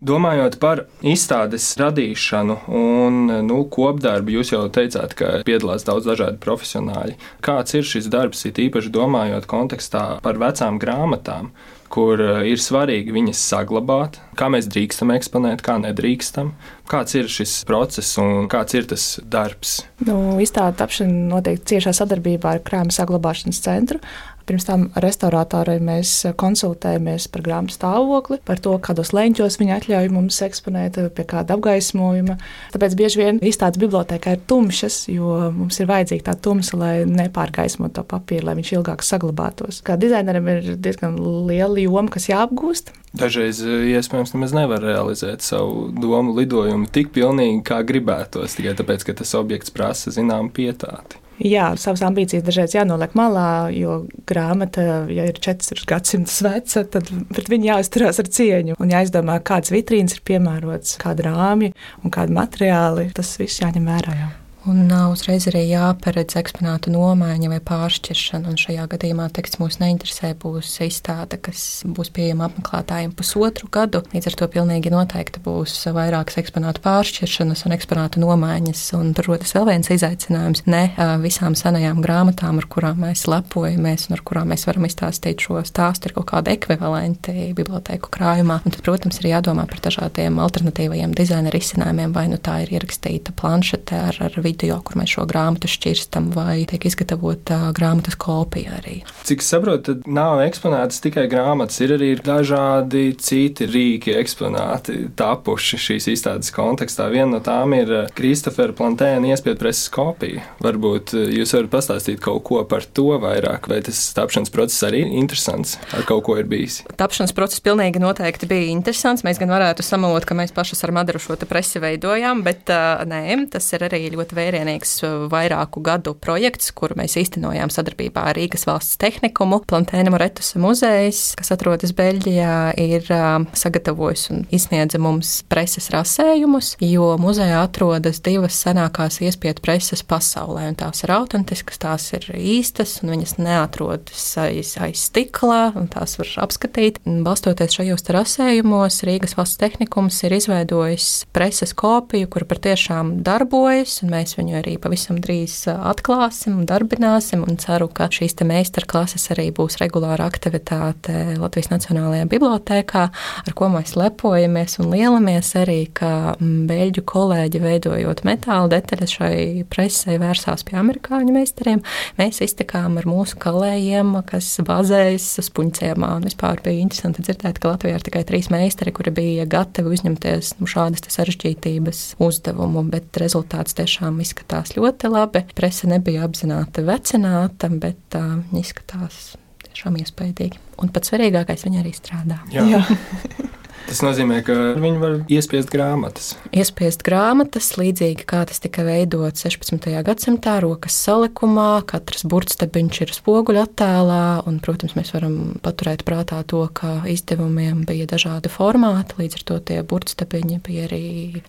Domājot 0.09 0.55
par 0.57 0.79
izstādes 1.05 1.65
radīšanu 1.77 2.55
un 2.73 3.17
nu, 3.45 3.57
kopdarbu, 3.69 4.31
jūs 4.39 4.53
jau 4.55 4.63
teicāt, 4.73 5.13
ka 5.19 5.31
piedalās 5.45 5.85
daudz 5.85 6.07
dažādu 6.09 6.39
profesionāļu. 6.41 7.17
Kāds 7.45 7.75
ir 7.77 7.85
šis 7.85 8.07
darbs, 8.09 8.41
it 8.49 8.57
īpaši 8.63 8.89
domājot 8.95 9.45
kontekstā 9.51 10.05
par 10.25 10.39
vecām 10.41 10.79
grāmatām, 10.81 11.51
kur 11.93 12.21
eh, 12.21 12.41
ir 12.51 12.61
svarīgi 12.61 13.13
viņas 13.15 13.41
saglabāt, 13.51 14.19
kā 14.39 14.49
mēs 14.53 14.69
drīkstam 14.71 15.13
eksponēt, 15.15 15.63
kā 15.65 15.79
nedrīkstam. 15.81 16.53
Kāds 16.89 17.15
ir 17.19 17.29
šis 17.29 17.59
process 17.69 18.17
un 18.21 18.47
kāds 18.51 18.77
ir 18.77 18.87
tas 18.89 19.05
darbs? 19.25 19.79
Nu, 20.05 20.37
izstāde 20.41 20.79
tapšana 20.79 21.29
notiek 21.33 21.61
ciešā 21.69 21.93
sadarbībā 21.97 22.57
ar 22.57 22.63
Krājuma 22.65 22.95
saglabāšanas 22.95 23.61
centru. 23.65 24.01
Pirms 24.49 24.65
tam 24.65 24.87
ar 24.97 25.05
restauratoriem 25.05 25.83
mēs 25.85 26.11
konsultējamies 26.39 27.27
par 27.29 27.43
grāmatu 27.45 27.75
stāvokli, 27.75 28.39
par 28.47 28.57
to, 28.57 28.71
kādos 28.81 29.11
leņķos 29.13 29.59
viņi 29.61 29.75
atļauj 29.75 30.09
mums 30.15 30.39
eksponēt, 30.41 30.97
pie 31.13 31.25
kāda 31.29 31.53
apgaismojuma. 31.53 32.39
Tāpēc 32.73 32.95
bieži 32.97 33.21
vien 33.21 33.41
izstādes 33.45 33.77
bibliotekā 33.81 34.33
ir 34.33 34.41
tumšas, 34.49 35.03
jo 35.13 35.35
mums 35.53 35.77
ir 35.77 35.91
vajadzīga 35.91 36.31
tā 36.31 36.35
tumsa, 36.49 36.79
lai 36.81 36.93
nepārgaismotu 37.05 37.99
to 37.99 38.05
papīru, 38.09 38.47
lai 38.49 38.57
viņš 38.57 38.73
ilgāk 38.79 39.05
saglabātos. 39.05 39.83
Kā 39.85 39.99
dizainerim 40.01 40.49
ir 40.55 40.73
diezgan 40.81 41.21
liela 41.45 41.77
joma, 41.85 42.09
kas 42.17 42.25
jāapgūst. 42.31 42.89
Dažreiz 43.19 43.61
iespējams 43.61 44.33
nemaz 44.33 44.57
nevar 44.57 44.81
realizēt 44.81 45.45
savu 45.45 45.91
domu 45.93 46.33
lidojumu 46.41 46.89
tik 46.93 47.13
pilnīgi, 47.13 47.61
kā 47.69 47.83
gribētos, 47.85 48.57
tikai 48.57 48.73
tāpēc, 48.81 49.05
ka 49.05 49.17
tas 49.21 49.37
objekts 49.37 49.73
prasa 49.73 50.13
zināmu 50.13 50.49
pietāti. 50.57 51.21
Jā, 51.39 51.69
savas 51.79 52.01
ambīcijas 52.03 52.43
dažreiz 52.43 52.75
jānoliek 52.75 53.13
malā, 53.15 53.69
jo 53.71 54.01
grāmata, 54.27 55.05
ja 55.13 55.27
ir 55.29 55.39
četras 55.39 55.85
gadsimtus 55.87 56.41
veca, 56.43 56.83
tad 56.83 57.07
pret 57.31 57.47
viņu 57.51 57.71
jāizturās 57.71 58.19
ar 58.19 58.27
cieņu 58.39 58.75
un 58.75 58.91
jāizdomā, 58.91 59.39
kādas 59.47 59.71
vitrīnas 59.71 60.17
ir 60.17 60.25
piemērotas, 60.27 60.97
kāda 60.99 61.29
rāmja 61.29 61.71
un 62.03 62.13
kādi 62.15 62.35
materiāli. 62.35 63.09
Tas 63.15 63.37
viss 63.39 63.63
jāņem 63.63 63.87
vērā. 63.87 64.19
Jau. 64.19 64.29
Un 64.69 64.91
uzreiz 65.09 65.47
arī 65.49 65.63
jāparedz 65.65 66.35
eksponātu 66.37 66.91
nomaiņa 66.93 67.47
vai 67.49 67.57
pāršķiršana. 67.65 68.51
Un 68.51 68.57
šajā 68.59 68.83
gadījumā 68.91 69.25
teksts 69.33 69.57
mūs 69.57 69.79
neinteresē. 69.81 70.35
Būs 70.37 70.75
izstāde, 70.85 71.39
kas 71.41 71.81
būs 71.89 72.11
pieejama 72.13 72.45
apmeklētājiem 72.49 73.15
pusotru 73.17 73.69
gadu. 73.73 74.03
Līdz 74.13 74.29
ar 74.29 74.37
to 74.37 74.47
pilnīgi 74.53 74.91
noteikti 74.93 75.41
būs 75.41 75.73
vairākas 75.95 76.37
eksponātu 76.43 76.83
pāršķiršanas 76.85 77.65
un 77.65 77.75
eksponātu 77.77 78.21
nomaiņas. 78.21 78.83
Un 78.99 79.15
tur 79.17 79.31
rodas 79.31 79.55
vēl 79.57 79.65
viens 79.71 79.89
izaicinājums. 79.95 80.65
Ne 80.69 80.83
visām 81.23 81.57
senajām 81.57 82.03
grāmatām, 82.05 82.61
ar 82.61 82.69
kurām 82.69 83.01
mēs 83.07 83.25
lepojamies 83.31 84.09
un 84.09 84.19
ar 84.19 84.23
kurām 84.29 84.53
mēs 84.53 84.67
varam 84.69 84.85
izstāstīt 84.85 85.47
šo 85.47 85.63
stāstu, 85.65 86.11
ir 86.11 86.17
kaut 86.19 86.29
kāda 86.35 86.53
ekvivalenti 86.53 87.49
bibliotēku 87.57 88.13
krājumā. 88.13 88.59
Un 88.61 88.77
tad, 88.77 88.85
protams, 88.85 89.17
ir 89.23 89.31
jādomā 89.31 89.65
par 89.71 89.81
dažādiem 89.89 90.37
alternatīvajiem 90.45 91.17
dizaina 91.17 91.57
risinājumiem. 91.57 92.13
Vai 92.13 92.27
nu 92.29 92.37
tā 92.37 92.59
ir 92.67 92.77
ierakstīta 92.77 93.33
planšete 93.33 94.03
ar, 94.11 94.23
ar 94.29 94.39
video, 94.59 94.79
kur 94.83 94.99
mēs 94.99 95.13
šo 95.15 95.25
grāmatu 95.29 95.69
šķirstam, 95.71 96.31
vai 96.35 96.65
tiek 96.67 96.83
izgatavota 96.85 97.71
grāmatas 97.75 98.17
kopija 98.19 98.79
arī. 98.79 98.99
Cik 99.27 99.43
saprotu, 99.45 99.93
tad 99.93 100.07
nav 100.11 100.41
eksponētas 100.43 100.99
tikai 101.03 101.27
grāmatas, 101.31 101.79
ir 101.83 101.95
arī 101.95 102.11
dažādi 102.19 103.13
citi 103.19 103.67
rīki 103.69 104.15
eksponāti 104.19 105.09
tapuši 105.19 105.79
šīs 105.79 106.09
izstādes 106.13 106.51
kontekstā. 106.55 107.07
Viena 107.13 107.37
no 107.37 107.41
tām 107.43 107.75
ir 107.77 107.93
Kristofera 108.17 108.75
Plantēna 108.75 109.31
iespēja 109.31 109.59
preses 109.59 109.87
kopija. 109.93 110.43
Varbūt 110.63 111.15
jūs 111.15 111.55
varat 111.55 111.73
pastāstīt 111.73 112.21
kaut 112.23 112.43
ko 112.49 112.63
par 112.69 112.83
to 112.83 113.15
vairāk, 113.21 113.69
vai 113.71 113.81
tas 113.85 114.01
tapšanas 114.17 114.51
process 114.53 114.87
arī 114.89 115.03
ir 115.05 115.15
interesants, 115.21 115.77
ar 115.95 116.05
kaut 116.09 116.25
ko 116.27 116.37
ir 116.41 116.49
bijis. 116.49 116.81
Tapšanas 116.99 117.35
process 117.37 117.63
pilnīgi 117.63 118.01
noteikti 118.01 118.49
bija 118.49 118.69
interesants. 118.73 119.23
Mēs 119.27 119.39
gan 119.41 119.51
varētu 119.53 119.85
samalot, 119.85 120.27
ka 120.27 120.37
mēs 120.37 120.53
paši 120.55 120.77
ar 120.83 120.95
Madaru 120.99 121.21
šo 121.21 121.37
presi 121.49 121.81
veidojām, 121.81 122.43
bet 122.45 122.69
uh, 122.73 123.05
nē, 123.07 123.23
tas 123.53 123.65
ir 123.75 123.85
arī 123.87 124.01
ļoti 124.13 124.35
vērienīgs 124.39 124.95
uh, 125.03 125.15
vairāku 125.31 125.83
gadu 125.85 126.15
projekts, 126.17 126.71
kuru 126.75 126.97
mēs 126.99 127.17
īstenojām 127.19 127.71
sadarbībā 127.73 128.29
ar 128.31 128.39
Rīgas 128.39 128.65
valsts 128.69 128.99
tehnikumu. 129.01 129.61
Plantēna 129.69 130.13
Moretusa 130.13 130.61
muzejs, 130.63 131.33
kas 131.39 131.53
atrodas 131.55 131.93
Beļģijā, 131.97 132.55
ir 132.79 133.07
uh, 133.13 133.45
sagatavojis 133.57 134.29
un 134.33 134.45
izsniedza 134.55 135.01
mums 135.01 135.39
preses 135.51 135.89
rasējumus, 135.93 136.75
jo 136.83 137.11
muzejā 137.21 137.61
atrodas 137.65 138.21
divas 138.25 138.57
senākās 138.63 139.19
iespiedu 139.25 139.63
preses 139.65 140.03
pasaulē, 140.07 140.69
un 140.71 140.79
tās 140.79 141.03
ir 141.05 141.13
autentiskas, 141.15 141.81
tās 141.81 142.09
ir 142.15 142.25
īstas, 142.35 142.99
un 143.03 143.13
viņas 143.15 143.37
neatrodas 143.41 144.25
aiz, 144.41 144.75
aiz 144.81 145.05
stikla, 145.09 145.69
un 145.79 145.89
tās 145.91 146.17
var 146.19 146.31
apskatīt. 146.45 147.01
Balstoties 147.25 147.79
šajos 147.79 148.07
rasējumos, 148.15 149.01
Rīgas 149.07 149.35
valsts 149.37 149.59
tehnikums 149.61 150.19
ir 150.25 150.35
izveidojis 150.37 151.09
preses 151.35 151.73
kopiju, 151.77 152.29
kura 152.31 152.47
patiešām 152.49 153.19
darbojas, 153.25 153.99
un 154.03 154.13
mēs 154.13 154.28
mēs 154.29 154.37
viņu 154.37 154.57
arī 154.59 154.75
pavisam 154.77 155.17
drīz 155.21 155.65
atklāsim 155.73 156.59
un 156.59 156.65
darbināsim. 156.69 157.41
Un 157.47 157.57
ceru, 157.57 157.87
ka 157.89 158.09
šīs 158.09 158.37
meistarklases 158.45 159.29
arī 159.33 159.49
būs 159.51 159.79
regulāra 159.81 160.27
aktivitāte 160.29 161.35
Latvijas 161.39 161.71
Nacionālajā 161.71 162.27
bibliotēkā, 162.29 163.03
ar 163.45 163.53
ko 163.57 163.69
mēs 163.73 163.95
lepojamies 163.97 164.79
un 164.79 164.91
lielamies 164.93 165.53
arī, 165.57 165.89
ka 165.93 166.35
beļģu 166.39 167.03
kolēģi 167.09 167.61
veidojot 167.63 168.23
metāla 168.27 168.69
detaļas 168.75 169.15
šai 169.17 169.65
presē 169.69 170.19
vērsās 170.21 170.65
pie 170.67 170.77
amerikāņu 170.79 171.33
meistariem. 171.33 171.81
Mēs 172.19 172.43
iztikām 172.45 172.99
ar 173.01 173.09
mūsu 173.09 173.39
kolēģiem, 173.41 174.13
kas 174.29 174.51
bazējas 174.65 175.39
Spuncēmā. 175.49 176.11
Un 176.19 176.27
vispār 176.29 176.61
bija 176.65 176.83
interesanti 176.83 177.25
dzirdēt, 177.25 177.61
ka 177.61 177.73
Latvijā 177.73 177.97
ir 177.97 178.05
tikai 178.05 178.25
trīs 178.27 178.51
meistari, 178.53 178.93
kuri 178.93 179.13
bija 179.15 179.49
gatavi 179.49 179.95
uzņemties 179.95 180.57
nu, 180.59 180.69
šādas 180.69 181.09
sarežģītības 181.09 182.03
uzdevumu, 182.21 182.83
bet 182.91 183.17
rezultāts 183.21 183.77
tiešām 183.79 184.18
tiešām 184.19 184.23
izskatās 184.23 184.75
ļoti 184.75 185.09
labi. 185.09 185.45
Presa 185.55 185.87
nebija 185.87 186.25
apzināti 186.25 186.83
vecināta, 186.83 187.69
bet 187.69 188.15
uh, 188.15 188.41
izskatās 188.57 189.37
tiešām 189.63 189.97
iespaidīgi. 189.99 190.59
Un 190.81 190.89
pats 190.91 191.11
svarīgākais, 191.11 191.65
viņa 191.65 191.79
arī 191.81 191.93
strādā. 191.93 192.39
Jā. 192.51 192.65
Jā. 192.67 192.83
Tas 193.87 194.01
nozīmē, 194.05 194.41
ka 194.45 194.55
viņi 194.77 194.99
var 195.01 195.15
iespiest 195.31 195.71
grāmatas. 195.73 196.33
Iespiest 196.53 197.01
grāmatas, 197.05 197.71
līdzīgi 197.79 198.25
kā 198.29 198.43
tas 198.49 198.61
tika 198.61 198.83
veidots 198.85 199.45
16. 199.45 199.87
gadsimtā, 200.05 200.59
rokas 200.63 200.97
salikumā. 201.05 201.81
Katrs 201.89 202.25
burtstebiņš 202.29 202.99
ir 203.05 203.13
spoguļu 203.15 203.63
attēlā, 203.63 204.21
un, 204.49 204.59
protams, 204.63 204.93
mēs 204.97 205.13
varam 205.15 205.37
paturēt 205.65 206.03
prātā 206.07 206.41
to, 206.49 206.61
ka 206.75 206.99
izdevumiem 207.09 207.81
bija 207.89 208.05
dažādi 208.09 208.51
formāti. 208.53 209.17
Līdz 209.23 209.39
ar 209.39 209.45
to 209.49 209.59
tie 209.71 209.79
burtstebiņi 209.87 210.59
bija 210.65 210.85
arī 210.89 211.03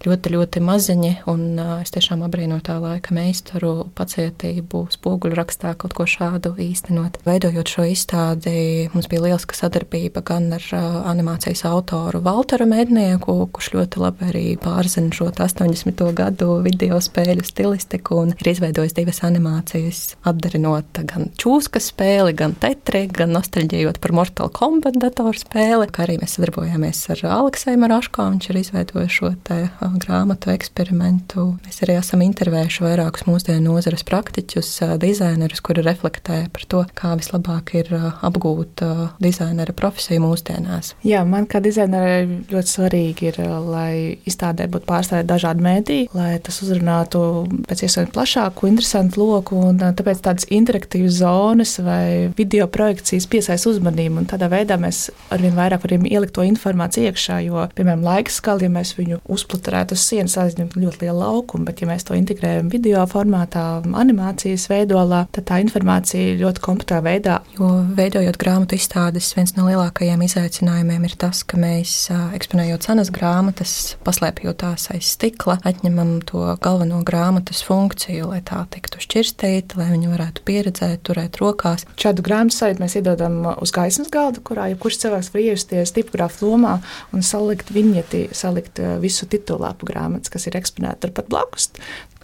ļoti, 0.06 0.34
ļoti 0.36 0.64
maziņi. 0.64 1.12
Un 1.30 1.60
es 1.80 1.92
tiešām 1.92 2.24
abrīnoju 2.26 2.64
tā 2.70 2.78
laika 2.80 3.16
meistaru 3.16 3.90
pacietību, 3.98 4.86
spoguļu 4.96 5.36
rakstā 5.36 5.74
kaut 5.80 5.96
ko 5.98 6.08
šādu 6.08 6.54
īstenot. 6.60 7.20
Veidojot 7.28 7.74
šo 7.76 7.86
izstādi, 7.90 8.88
mums 8.94 9.10
bija 9.12 9.26
lieliska 9.28 9.58
sadarbība 9.58 10.24
gan 10.24 10.50
ar 10.56 10.66
animācijas 11.10 11.66
autoru 11.68 12.19
Valteru 12.20 12.66
Mednieku, 12.68 13.34
kurš 13.54 13.70
ļoti 13.72 14.00
labi 14.02 14.26
arī 14.28 14.42
pārzina 14.60 15.08
šo 15.14 15.30
80. 15.32 16.02
gadu 16.16 16.58
video 16.64 16.98
spēļu 17.00 17.44
stilistiku 17.48 18.18
un 18.20 18.34
ir 18.34 18.50
izveidojis 18.50 18.92
divas 18.96 19.22
animācijas, 19.24 20.00
apdarinot 20.28 21.00
gan 21.08 21.30
čūskas 21.40 21.88
spēli, 21.94 22.34
gan 22.36 22.52
tetri, 22.60 23.06
gan 23.08 23.32
nostalģējot 23.32 24.00
par 24.02 24.14
Mortal 24.18 24.50
Kombat 24.52 24.98
datoru 25.00 25.40
spēli. 25.40 25.88
Kā 25.88 26.04
arī 26.04 26.18
mēs 26.20 26.36
sadarbojāmies 26.36 27.00
ar 27.14 27.24
Aleksēju 27.38 27.80
Maraško, 27.80 28.26
viņš 28.34 28.50
ir 28.52 28.60
izveidojis 28.60 29.16
šo 29.16 29.32
te 29.48 29.58
grāmatu 30.04 30.52
eksperimentu. 30.52 31.46
Mēs 31.64 31.80
arī 31.86 31.96
esam 32.02 32.26
intervējuši 32.26 32.84
vairākus 32.84 33.26
mūsdienu 33.30 33.70
nozares 33.70 34.04
praktiķus, 34.08 34.74
dizainerus, 35.00 35.64
kuri 35.64 35.86
reflektē 35.86 36.42
par 36.52 36.68
to, 36.68 36.84
kā 36.98 37.14
vislabāk 37.20 37.74
ir 37.80 37.94
apgūt 37.96 38.84
dizainera 39.22 39.72
profesiju 39.76 40.26
mūsdienās. 40.26 40.94
Jā, 41.06 41.24
man 41.24 41.48
kā 41.48 41.62
dizainerai 41.64 42.09
ļoti 42.50 42.72
svarīgi 42.74 43.30
ir, 43.30 43.40
lai 43.66 44.16
izstādē 44.28 44.66
būtu 44.70 44.88
pārstāvēt 44.88 45.28
dažādi 45.30 45.64
mēdīji, 45.64 46.08
lai 46.16 46.32
tas 46.44 46.60
uzrunātu 46.64 47.22
pēc 47.68 47.84
iespējas 47.86 48.12
plašāku, 48.14 48.68
interesantu 48.70 49.24
loku. 49.24 49.58
Un, 49.70 49.80
tāpēc 49.80 50.22
tādas 50.24 50.48
interaktīvas 50.52 51.20
zonas 51.20 51.76
vai 51.84 52.30
video 52.36 52.68
projekcijas 52.70 53.28
piesaista 53.30 53.70
uzmanību. 53.72 54.26
Tādā 54.30 54.50
veidā 54.52 54.78
mēs 54.80 55.08
arvien 55.34 55.56
vairāk 55.56 55.84
varam 55.86 56.06
ielikt 56.08 56.34
to 56.36 56.44
informāciju 56.46 57.10
iekšā. 57.10 57.40
Jo, 57.46 57.66
piemēram, 57.76 58.04
laika 58.06 58.32
skali, 58.34 58.66
ja 58.66 58.72
mēs 58.72 58.94
viņu 58.98 59.20
uzplaturētu 59.30 59.96
uz 59.96 60.06
sienas, 60.06 60.36
aizņemtu 60.40 60.82
ļoti 60.84 61.04
lielu 61.04 61.18
laukumu. 61.20 61.66
Bet, 61.68 61.82
ja 61.82 61.90
mēs 61.90 62.06
to 62.08 62.16
integrējam 62.18 62.70
video 62.72 63.04
formātā, 63.10 63.66
animācijas 64.00 64.68
veidolā, 64.70 65.24
tad 65.34 65.48
tā 65.50 65.60
informācija 65.64 66.38
ļoti 66.40 66.64
kompetentā 66.64 67.00
veidā. 67.04 67.40
Jo 67.58 67.70
veidojot 67.96 68.38
grāmatu 68.40 68.78
izstādes, 68.78 69.32
viens 69.36 69.54
no 69.56 69.68
lielākajiem 69.68 70.24
izaicinājumiem 70.26 71.06
ir 71.08 71.16
tas, 71.20 71.42
ka 71.44 71.60
mēs 71.60 71.99
eksponējot 72.08 72.86
senas 72.86 73.10
grāmatas, 73.12 73.74
paslēpjot 74.06 74.60
tās 74.62 74.86
aiz 74.94 75.10
stikla, 75.16 75.58
atņemam 75.66 76.20
to 76.28 76.44
galveno 76.64 77.02
grāmatas 77.06 77.60
funkciju, 77.66 78.30
lai 78.32 78.40
tā 78.46 78.62
tiktu 78.72 79.02
šķirstīta, 79.04 79.76
lai 79.80 79.90
viņi 79.92 80.12
varētu 80.12 80.44
pieredzēt, 80.46 81.02
turēt 81.06 81.40
rokās. 81.42 81.84
Šādu 82.00 82.24
grāmatu 82.26 82.56
sajūtu 82.56 82.84
mēs 82.84 82.96
iedodam 83.00 83.40
uz 83.56 83.74
gaismas 83.76 84.12
galda, 84.12 84.42
kurā 84.46 84.70
jebkurš 84.72 85.00
cilvēks 85.04 85.32
var 85.34 85.44
ievesties 85.44 85.94
tipogrāfa 85.96 86.46
lomā 86.46 86.76
un 87.16 87.26
salikt 87.26 87.74
viņieti, 87.74 88.28
salikt 88.36 88.80
visu 89.02 89.28
titulāpu 89.30 89.88
grāmatas, 89.90 90.32
kas 90.32 90.48
ir 90.48 90.56
eksponēta 90.60 91.04
turpat 91.04 91.28
blakus. 91.32 91.68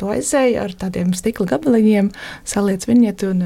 To 0.00 0.12
aizēja 0.12 0.64
ar 0.66 0.74
tādiem 0.76 1.12
stikla 1.16 1.48
gabaliņiem, 1.56 2.12
saliec 2.48 2.84
viņieti 2.88 3.30
un 3.32 3.44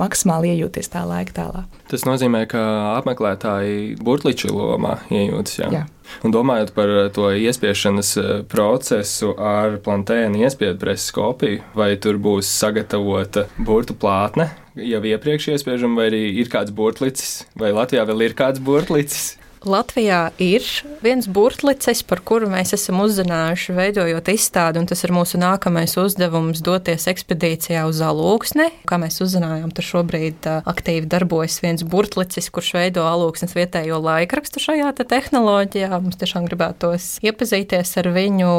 maksimāli 0.00 0.54
iejūties 0.54 0.90
tā 0.92 1.04
laika 1.08 1.36
tēlā. 1.36 1.64
Tas 1.90 2.06
nozīmē, 2.08 2.44
ka 2.50 2.60
apmeklētāji 2.98 3.96
burtliču 4.02 4.52
lomā 4.54 4.98
iejūtas. 5.12 5.58
Jā. 5.60 5.70
Jā. 5.80 5.86
Un 6.26 6.34
domājot 6.34 6.72
par 6.74 6.90
to 7.14 7.28
iespiešanas 7.38 8.16
procesu 8.50 9.30
ar 9.38 9.76
plantēnu 9.84 10.42
iespiedu 10.42 10.80
preses 10.82 11.12
kopiju, 11.14 11.62
vai 11.78 11.92
tur 12.02 12.18
būs 12.18 12.50
sagatavota 12.50 13.46
burtu 13.62 13.94
plātne 13.94 14.48
jau 14.74 15.00
iepriekš 15.04 15.50
iespiežama, 15.54 16.00
vai 16.00 16.08
arī 16.10 16.22
ir 16.40 16.50
kāds 16.52 16.72
burtlicis, 16.74 17.44
vai 17.58 17.72
Latvijā 17.74 18.06
vēl 18.08 18.28
ir 18.28 18.36
kāds 18.38 18.62
burtlicis? 18.62 19.34
Latvijā 19.60 20.30
ir 20.40 20.64
viens 21.04 21.26
burtlicis, 21.28 22.00
par 22.08 22.22
kuru 22.24 22.48
mēs 22.48 22.72
esam 22.72 23.02
uzzinājuši, 23.04 23.74
veidojot 23.76 24.30
izstādi, 24.32 24.80
un 24.80 24.86
tas 24.88 25.04
ir 25.04 25.12
mūsu 25.12 25.36
nākamais 25.40 25.92
uzdevums 26.00 26.62
doties 26.64 27.04
ekspedīcijā 27.10 27.82
uz 27.88 28.00
alūksni. 28.04 28.70
Kā 28.88 28.96
mēs 29.00 29.20
uzzinājām, 29.20 29.68
tur 29.76 29.84
šobrīd 29.84 30.48
aktīvi 30.64 31.08
darbojas 31.12 31.58
viens 31.60 31.84
burtlicis, 31.84 32.48
kurš 32.48 32.72
veido 32.78 33.04
alūksnes 33.04 33.52
vietējo 33.56 33.98
laikrakstu 34.00 34.62
šajā 34.64 34.94
te 34.96 35.04
tehnoloģijā. 35.12 35.92
Mums 35.92 36.16
tiešām 36.22 36.48
gribētos 36.48 37.10
iepazīties 37.20 37.92
ar 38.00 38.10
viņu 38.16 38.54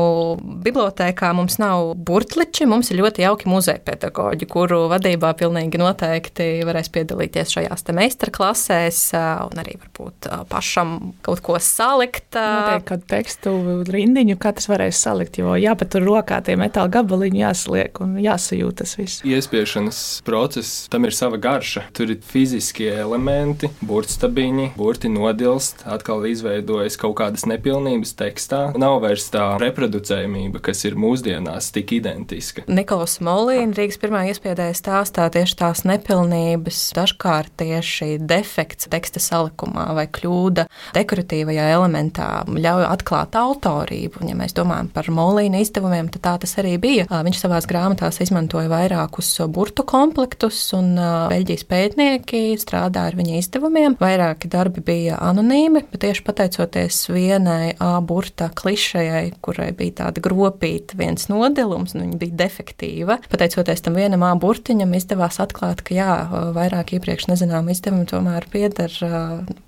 bibliotēkā. 0.68 1.34
Mums 1.38 1.58
nav 1.62 1.96
burtliči, 1.98 2.70
mums 2.70 2.94
ir 2.94 3.02
ļoti 3.02 3.26
jauki 3.26 3.50
muzeja 3.50 3.82
pedagoģi, 3.90 4.50
kuru 4.54 4.84
vadībā 4.94 5.34
pilnīgi 5.42 5.82
noteikti 5.82 6.52
varēs 6.68 6.94
piedalīties 6.94 7.58
šajās 7.58 7.90
meistarklasēs 7.92 9.04
un 9.50 9.66
arī 9.66 9.80
varbūt 9.82 10.30
pašam 10.52 10.91
varam 10.92 11.14
kaut 11.22 11.42
ko 11.42 11.58
salikt. 11.60 12.34
Noteikti 12.36 12.88
kādu 12.90 13.08
tekstu 13.10 13.52
rindiņu 13.88 14.38
katrs 14.42 14.70
varēs 14.70 15.00
salikt, 15.02 15.38
jo 15.40 15.56
jāpatur 15.60 16.04
rokā 16.06 16.42
tie 16.46 16.56
metāla 16.60 16.92
gabaliņi 16.92 17.42
jāsliek 17.42 18.02
un 18.04 18.18
jāsajūt 18.22 18.82
tas 18.82 18.96
viss. 18.98 19.24
Iespiešanas 19.28 20.22
process, 20.26 20.88
tam 20.92 21.06
ir 21.06 21.16
sava 21.16 21.40
garša. 21.42 21.88
Tur 21.96 22.12
ir 22.14 22.22
fiziskie 22.26 22.92
elementi, 22.94 23.70
burtstabiņi, 23.86 24.72
burti 24.78 25.12
nodilst, 25.12 25.86
atkal 25.86 26.26
izveidojas 26.30 26.98
kaut 27.02 27.18
kādas 27.22 27.46
nepilnības 27.50 28.16
tekstā. 28.20 28.64
Nav 28.80 29.02
vairs 29.06 29.30
tā 29.34 29.54
reproducējumība, 29.62 30.62
kas 30.64 30.86
ir 30.88 30.98
mūsdienās 31.00 31.72
tik 31.76 31.96
identiska. 31.98 32.66
Nikolas 32.72 33.20
Molīna 33.24 33.76
Rīgas 33.78 34.00
pirmā 34.02 34.26
iespiedēja 34.32 34.78
stāstā 34.78 35.28
tieši 35.34 35.58
tās 35.62 35.84
nepilnības, 35.88 36.84
dažkārt 36.98 37.54
tieši 37.62 38.18
defekts 38.22 38.90
teksta 38.92 39.22
salikumā 39.22 39.92
vai 39.98 40.08
kļūda 40.12 40.68
dekoratīvajā 40.96 41.68
elementā 41.76 42.28
ļauj 42.52 42.86
atklāt 42.88 43.36
autorību. 43.38 44.22
Un, 44.22 44.32
ja 44.32 44.38
mēs 44.38 44.56
domājam 44.58 44.90
par 44.94 45.10
Molīna 45.14 45.62
izdevumiem, 45.64 46.10
tad 46.14 46.24
tā 46.26 46.34
tas 46.44 46.56
arī 46.62 46.76
bija. 46.82 47.08
Viņš 47.10 47.42
savās 47.44 47.68
grāmatās 47.70 48.22
izmantoja 48.24 48.72
vairākus 48.72 49.30
burtu 49.52 49.86
komplektus, 49.88 50.60
un 50.78 50.94
Beļģijas 50.98 51.66
pētnieki 51.70 52.42
strādāja 52.62 53.12
ar 53.12 53.18
viņa 53.20 53.40
izdevumiem. 53.40 53.98
Vairāki 54.02 54.50
darbi 54.52 54.84
bija 54.86 55.20
anonīmi, 55.22 55.86
bet 55.92 56.04
tieši 56.06 56.26
pateicoties 56.28 57.04
vienai 57.12 57.74
A 57.82 57.94
burta 58.06 58.50
klišajai, 58.56 59.34
kurai 59.44 59.72
bija 59.78 60.04
tāda 60.04 60.22
gropīta 60.24 60.98
viens 61.00 61.28
nodilums, 61.32 61.96
un 61.96 62.06
viņa 62.06 62.20
bija 62.22 62.38
defektīva. 62.44 63.18
Pateicoties 63.32 63.84
tam 63.86 63.98
vienam 64.00 64.26
A 64.28 64.34
burtiņam, 64.40 64.94
izdevās 64.98 65.40
atklāt, 65.44 65.84
ka 65.86 65.96
jā, 65.96 66.12
vairāk 66.56 66.96
iepriekš 66.98 67.30
nezinām 67.32 67.70
izdevumi 67.74 68.08
tomēr 68.10 68.48
pieder 68.52 68.94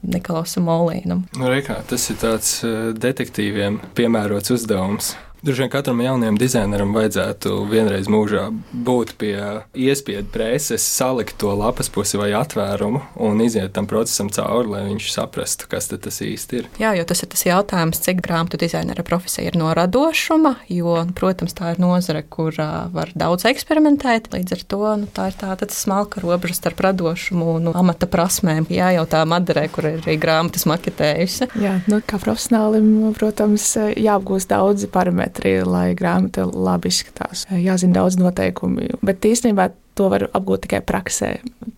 Nikolausa 0.03 0.63
Molīna 0.63 1.02
Berlīnam. 1.03 1.23
Nu, 1.37 1.49
Reikā, 1.51 1.81
tas 1.87 2.09
ir 2.09 2.17
tāds 2.21 2.63
eh, 2.63 2.93
detektīviem 2.95 3.79
piemērots 3.95 4.53
uzdevums. 4.55 5.15
Droši 5.43 5.61
vien 5.61 5.69
katram 5.69 5.99
jaunajam 5.99 6.37
dizaineram 6.39 6.93
vajadzētu 6.95 7.65
vienreiz 7.67 8.05
mūžā 8.07 8.45
būt 8.87 9.09
pie 9.19 9.35
iespiedu 9.75 10.29
preses, 10.31 10.85
salikt 10.87 11.35
to 11.41 11.49
lapas 11.59 11.89
pusi 11.91 12.15
vai 12.15 12.29
atvērumu 12.39 13.01
un 13.27 13.41
iziet 13.43 13.73
tam 13.75 13.83
procesam 13.91 14.29
cauri, 14.31 14.71
lai 14.71 14.83
viņš 14.85 15.09
saprastu, 15.11 15.67
kas 15.67 15.91
tas 15.91 16.21
īsti 16.23 16.61
ir. 16.61 16.69
Jā, 16.79 16.93
jo 16.95 17.03
tas 17.09 17.25
ir 17.25 17.31
tas 17.33 17.43
jautājums, 17.43 17.99
cik 18.05 18.21
grāmatu 18.23 18.55
dizainera 18.61 19.03
profesija 19.03 19.51
ir 19.51 19.57
no 19.59 19.73
radošuma, 19.75 20.53
jo, 20.71 20.95
protams, 21.19 21.57
tā 21.59 21.73
ir 21.73 21.83
nozare, 21.83 22.23
kur 22.23 22.55
var 22.95 23.11
daudz 23.11 23.43
eksperimentēt. 23.51 24.31
Līdz 24.31 24.55
ar 24.55 24.63
to 24.63 24.95
nu, 25.03 25.11
tā 25.11 25.27
ir 25.33 25.37
tāda 25.43 25.67
smalka 25.75 26.23
robeža 26.23 26.55
starp 26.61 26.85
radošumu 26.87 27.49
un 27.57 27.67
nu, 27.67 27.75
amata 27.75 28.07
prasmēm. 28.07 28.71
Jā, 28.71 28.93
jau 28.95 29.03
tā 29.11 29.25
Madarē, 29.27 29.67
kur 29.75 29.91
ir 29.91 29.99
arī 30.05 30.15
grāmatas 30.23 30.63
maketējusi. 30.71 31.51
Jā, 31.59 31.81
nu, 31.91 31.99
kā 32.07 32.23
profesionālim, 32.23 32.89
protams, 33.19 33.73
jāapgūst 33.99 34.55
daudzi 34.55 34.87
parametri 34.87 35.32
parametri, 35.33 35.63
lai 35.65 35.93
grāmata 35.95 36.45
labi 36.45 36.89
izskatās. 36.89 37.47
Jāzina 37.49 38.01
daudz 38.01 38.17
noteikumu, 38.17 38.99
bet 39.01 39.23
īstenībā 39.25 39.71
to 39.97 40.09
var 40.11 40.25
apgūt 40.33 40.65
tikai 40.65 40.81
praksē, 40.85 41.29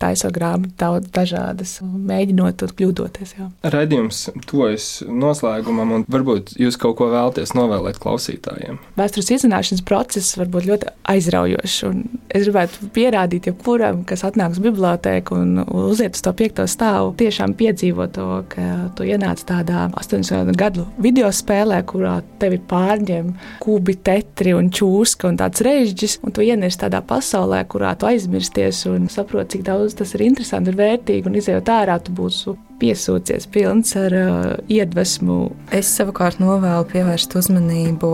taisot 0.02 0.34
grāmatu 0.36 0.74
daudz 0.80 1.10
dažādas, 1.16 1.78
mēģinot 1.82 2.64
un 2.66 2.74
kļūdoties. 2.80 3.34
Jā. 3.38 3.50
Radījums 3.76 4.22
tojas 4.50 4.88
noslēgumam, 5.06 5.94
un 5.98 6.06
varbūt 6.12 6.56
jūs 6.62 6.80
kaut 6.82 6.98
ko 7.00 7.10
vēlaties 7.12 7.56
novēlēt 7.58 8.00
klausītājiem. 8.04 8.80
Vēstures 9.00 9.32
izzināšanas 9.38 9.84
process 9.88 10.38
var 10.40 10.52
būt 10.54 10.70
ļoti 10.70 10.92
aizraujošs, 11.16 11.78
un 11.90 12.04
es 12.30 12.48
gribētu 12.48 12.90
pierādīt 12.96 13.50
jebkuram, 13.52 14.04
kas 14.08 14.26
atnāks 14.28 14.62
bibliotēku 14.64 15.36
un 15.40 15.64
uziet 15.66 16.18
uz 16.18 16.24
to 16.26 16.34
piekto 16.38 16.68
stāvu, 16.70 17.14
tiešām 17.20 17.56
piedzīvot 17.60 18.16
to, 18.16 18.30
ka 18.52 18.70
tu 18.96 19.08
ienāc 19.08 19.44
tādā 19.48 19.88
80 20.00 20.56
gadu 20.60 20.88
video 21.02 21.32
spēlē, 21.36 21.82
kurā 21.88 22.18
tevi 22.42 22.60
pārņem 22.70 23.34
kubi, 23.64 23.98
tetri 24.06 24.56
un 24.56 24.72
čūska 24.74 25.30
un 25.30 25.40
tāds 25.40 25.64
režģis, 25.66 26.20
un 26.26 26.36
tu 26.36 26.46
ienirsti 26.46 26.86
tādā 26.86 27.02
pasaulē, 27.06 27.64
kurā 27.70 27.96
tu 28.00 28.05
tu 28.06 28.12
aizmirsties 28.12 28.86
un 28.86 29.08
saproti, 29.10 29.58
cik 29.58 29.66
daudz 29.66 29.96
tas 29.98 30.14
ir 30.14 30.26
interesanti 30.26 30.72
un 30.72 30.78
vērtīgi. 30.78 31.26
Un 31.30 31.38
izējot 31.40 31.70
ārā, 31.74 31.98
tu 32.04 32.14
būsi 32.16 32.54
piesūcies 32.80 33.48
pilns 33.54 33.96
ar 33.98 34.14
uh, 34.14 34.52
iedvesmu. 34.70 35.38
Es 35.74 35.90
savukārt 35.96 36.42
novēlu 36.44 36.86
pievērst 36.92 37.36
uzmanību 37.40 38.10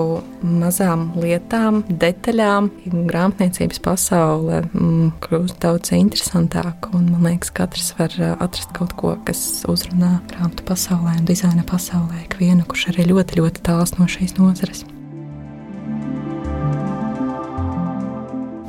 mazām 0.45 1.09
lietām, 1.19 1.81
detaļām. 1.89 2.69
Grāmatniecības 3.09 3.81
pasaule 3.83 4.61
mm, 4.69 5.09
kļūst 5.25 5.59
daudz 5.65 5.91
interesantāka, 5.97 6.93
un 6.95 7.09
man 7.15 7.27
liekas, 7.31 7.51
katrs 7.57 7.91
var 7.99 8.15
uh, 8.21 8.35
atrast 8.39 8.71
kaut 8.77 8.95
ko, 8.99 9.17
kas 9.27 9.65
uzrunā 9.71 10.19
grāmatu 10.31 10.65
pasaulē 10.69 11.17
un 11.19 11.27
dizaina 11.27 11.65
pasaulē, 11.67 12.23
ikvienu, 12.29 12.67
kurš 12.69 12.91
arī 12.93 13.09
ļoti, 13.11 13.41
ļoti 13.41 13.65
tāls 13.67 13.97
no 13.99 14.07
šīs 14.07 14.37
nozares. 14.39 14.85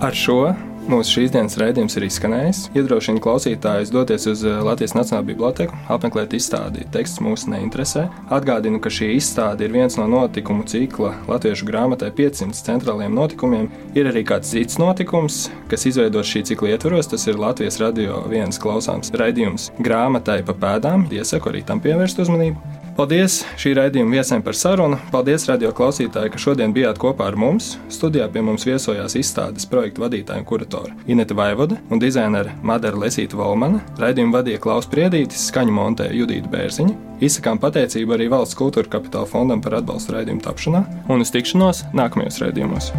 Ar 0.03 0.17
šo 0.19 0.41
Mūsu 0.83 1.12
šīs 1.14 1.31
dienas 1.31 1.55
raidījums 1.61 1.95
ir 1.95 2.09
izskanējis. 2.09 2.61
Iedrošinu 2.75 3.21
klausītājus 3.23 3.92
doties 3.95 4.27
uz 4.27 4.40
eh, 4.42 4.57
Latvijas 4.66 4.97
Nacionālo 4.97 5.29
bibliotēku, 5.29 5.79
apmeklēt 5.95 6.35
izstādi. 6.35 6.83
Teksts 6.90 7.23
mūs 7.23 7.47
neinteresē. 7.51 8.09
Atgādinu, 8.35 8.81
ka 8.83 8.90
šī 8.90 9.12
izstāde 9.14 9.68
ir 9.68 9.77
viens 9.77 9.95
no 10.01 10.09
notikumu 10.11 10.66
cikla 10.66 11.14
Latviešu 11.31 11.71
grāmatai 11.71 12.11
500 12.18 12.66
centrālajiem 12.66 13.14
notikumiem. 13.14 13.71
Ir 13.95 14.11
arī 14.11 14.27
kāds 14.27 14.51
cits 14.51 14.83
notikums, 14.83 15.45
kas 15.71 15.87
izveidots 15.87 16.35
šī 16.35 16.49
cikla 16.51 16.75
ietvaros. 16.75 17.12
Tas 17.14 17.31
ir 17.31 17.38
Latvijas 17.38 17.79
radio 17.83 18.25
viens 18.27 18.59
klausāms 18.59 19.14
raidījums 19.14 19.71
grāmatai 19.79 20.42
pa 20.49 20.59
pēdām. 20.66 21.07
Iesaku 21.14 21.55
arī 21.55 21.62
tam 21.68 21.85
pievērst 21.85 22.27
uzmanību. 22.27 22.82
Paldies 22.93 23.39
šī 23.57 23.71
raidījuma 23.79 24.19
viesiem 24.19 24.43
par 24.45 24.57
sarunu. 24.57 24.99
Paldies, 25.13 25.47
radio 25.49 25.71
klausītāji, 25.73 26.35
ka 26.35 26.41
šodien 26.41 26.75
bijāt 26.77 26.99
kopā 27.01 27.31
ar 27.31 27.39
mums. 27.41 27.71
Studijā 27.93 28.27
pie 28.33 28.43
mums 28.45 28.67
viesojās 28.69 29.17
izstādes 29.17 29.65
projektu 29.71 30.05
vadītāja 30.05 30.43
un 30.43 30.49
kuratora 30.49 30.93
Inete 31.09 31.37
Vaivoda 31.37 31.81
un 31.89 32.03
dizainere 32.03 32.53
Madara 32.61 33.01
Lesīta 33.01 33.39
Volmana. 33.41 33.81
Raidījumu 34.03 34.37
vadīja 34.37 34.61
Klaus 34.61 34.91
Priedītis, 34.93 35.49
skaņu 35.49 35.73
montēja 35.79 36.19
Judīta 36.21 36.53
Bērziņa. 36.53 36.99
Izsakām 37.25 37.63
pateicību 37.63 38.19
arī 38.19 38.29
Valsts 38.33 38.59
kultūra 38.61 38.93
kapitāla 38.99 39.31
fondam 39.31 39.65
par 39.65 39.81
atbalstu 39.81 40.19
raidījumu 40.19 40.45
tapšanā 40.45 40.85
un 41.09 41.25
uz 41.25 41.33
tikšanos 41.33 41.87
nākamajos 41.97 42.45
raidījumos. 42.45 42.93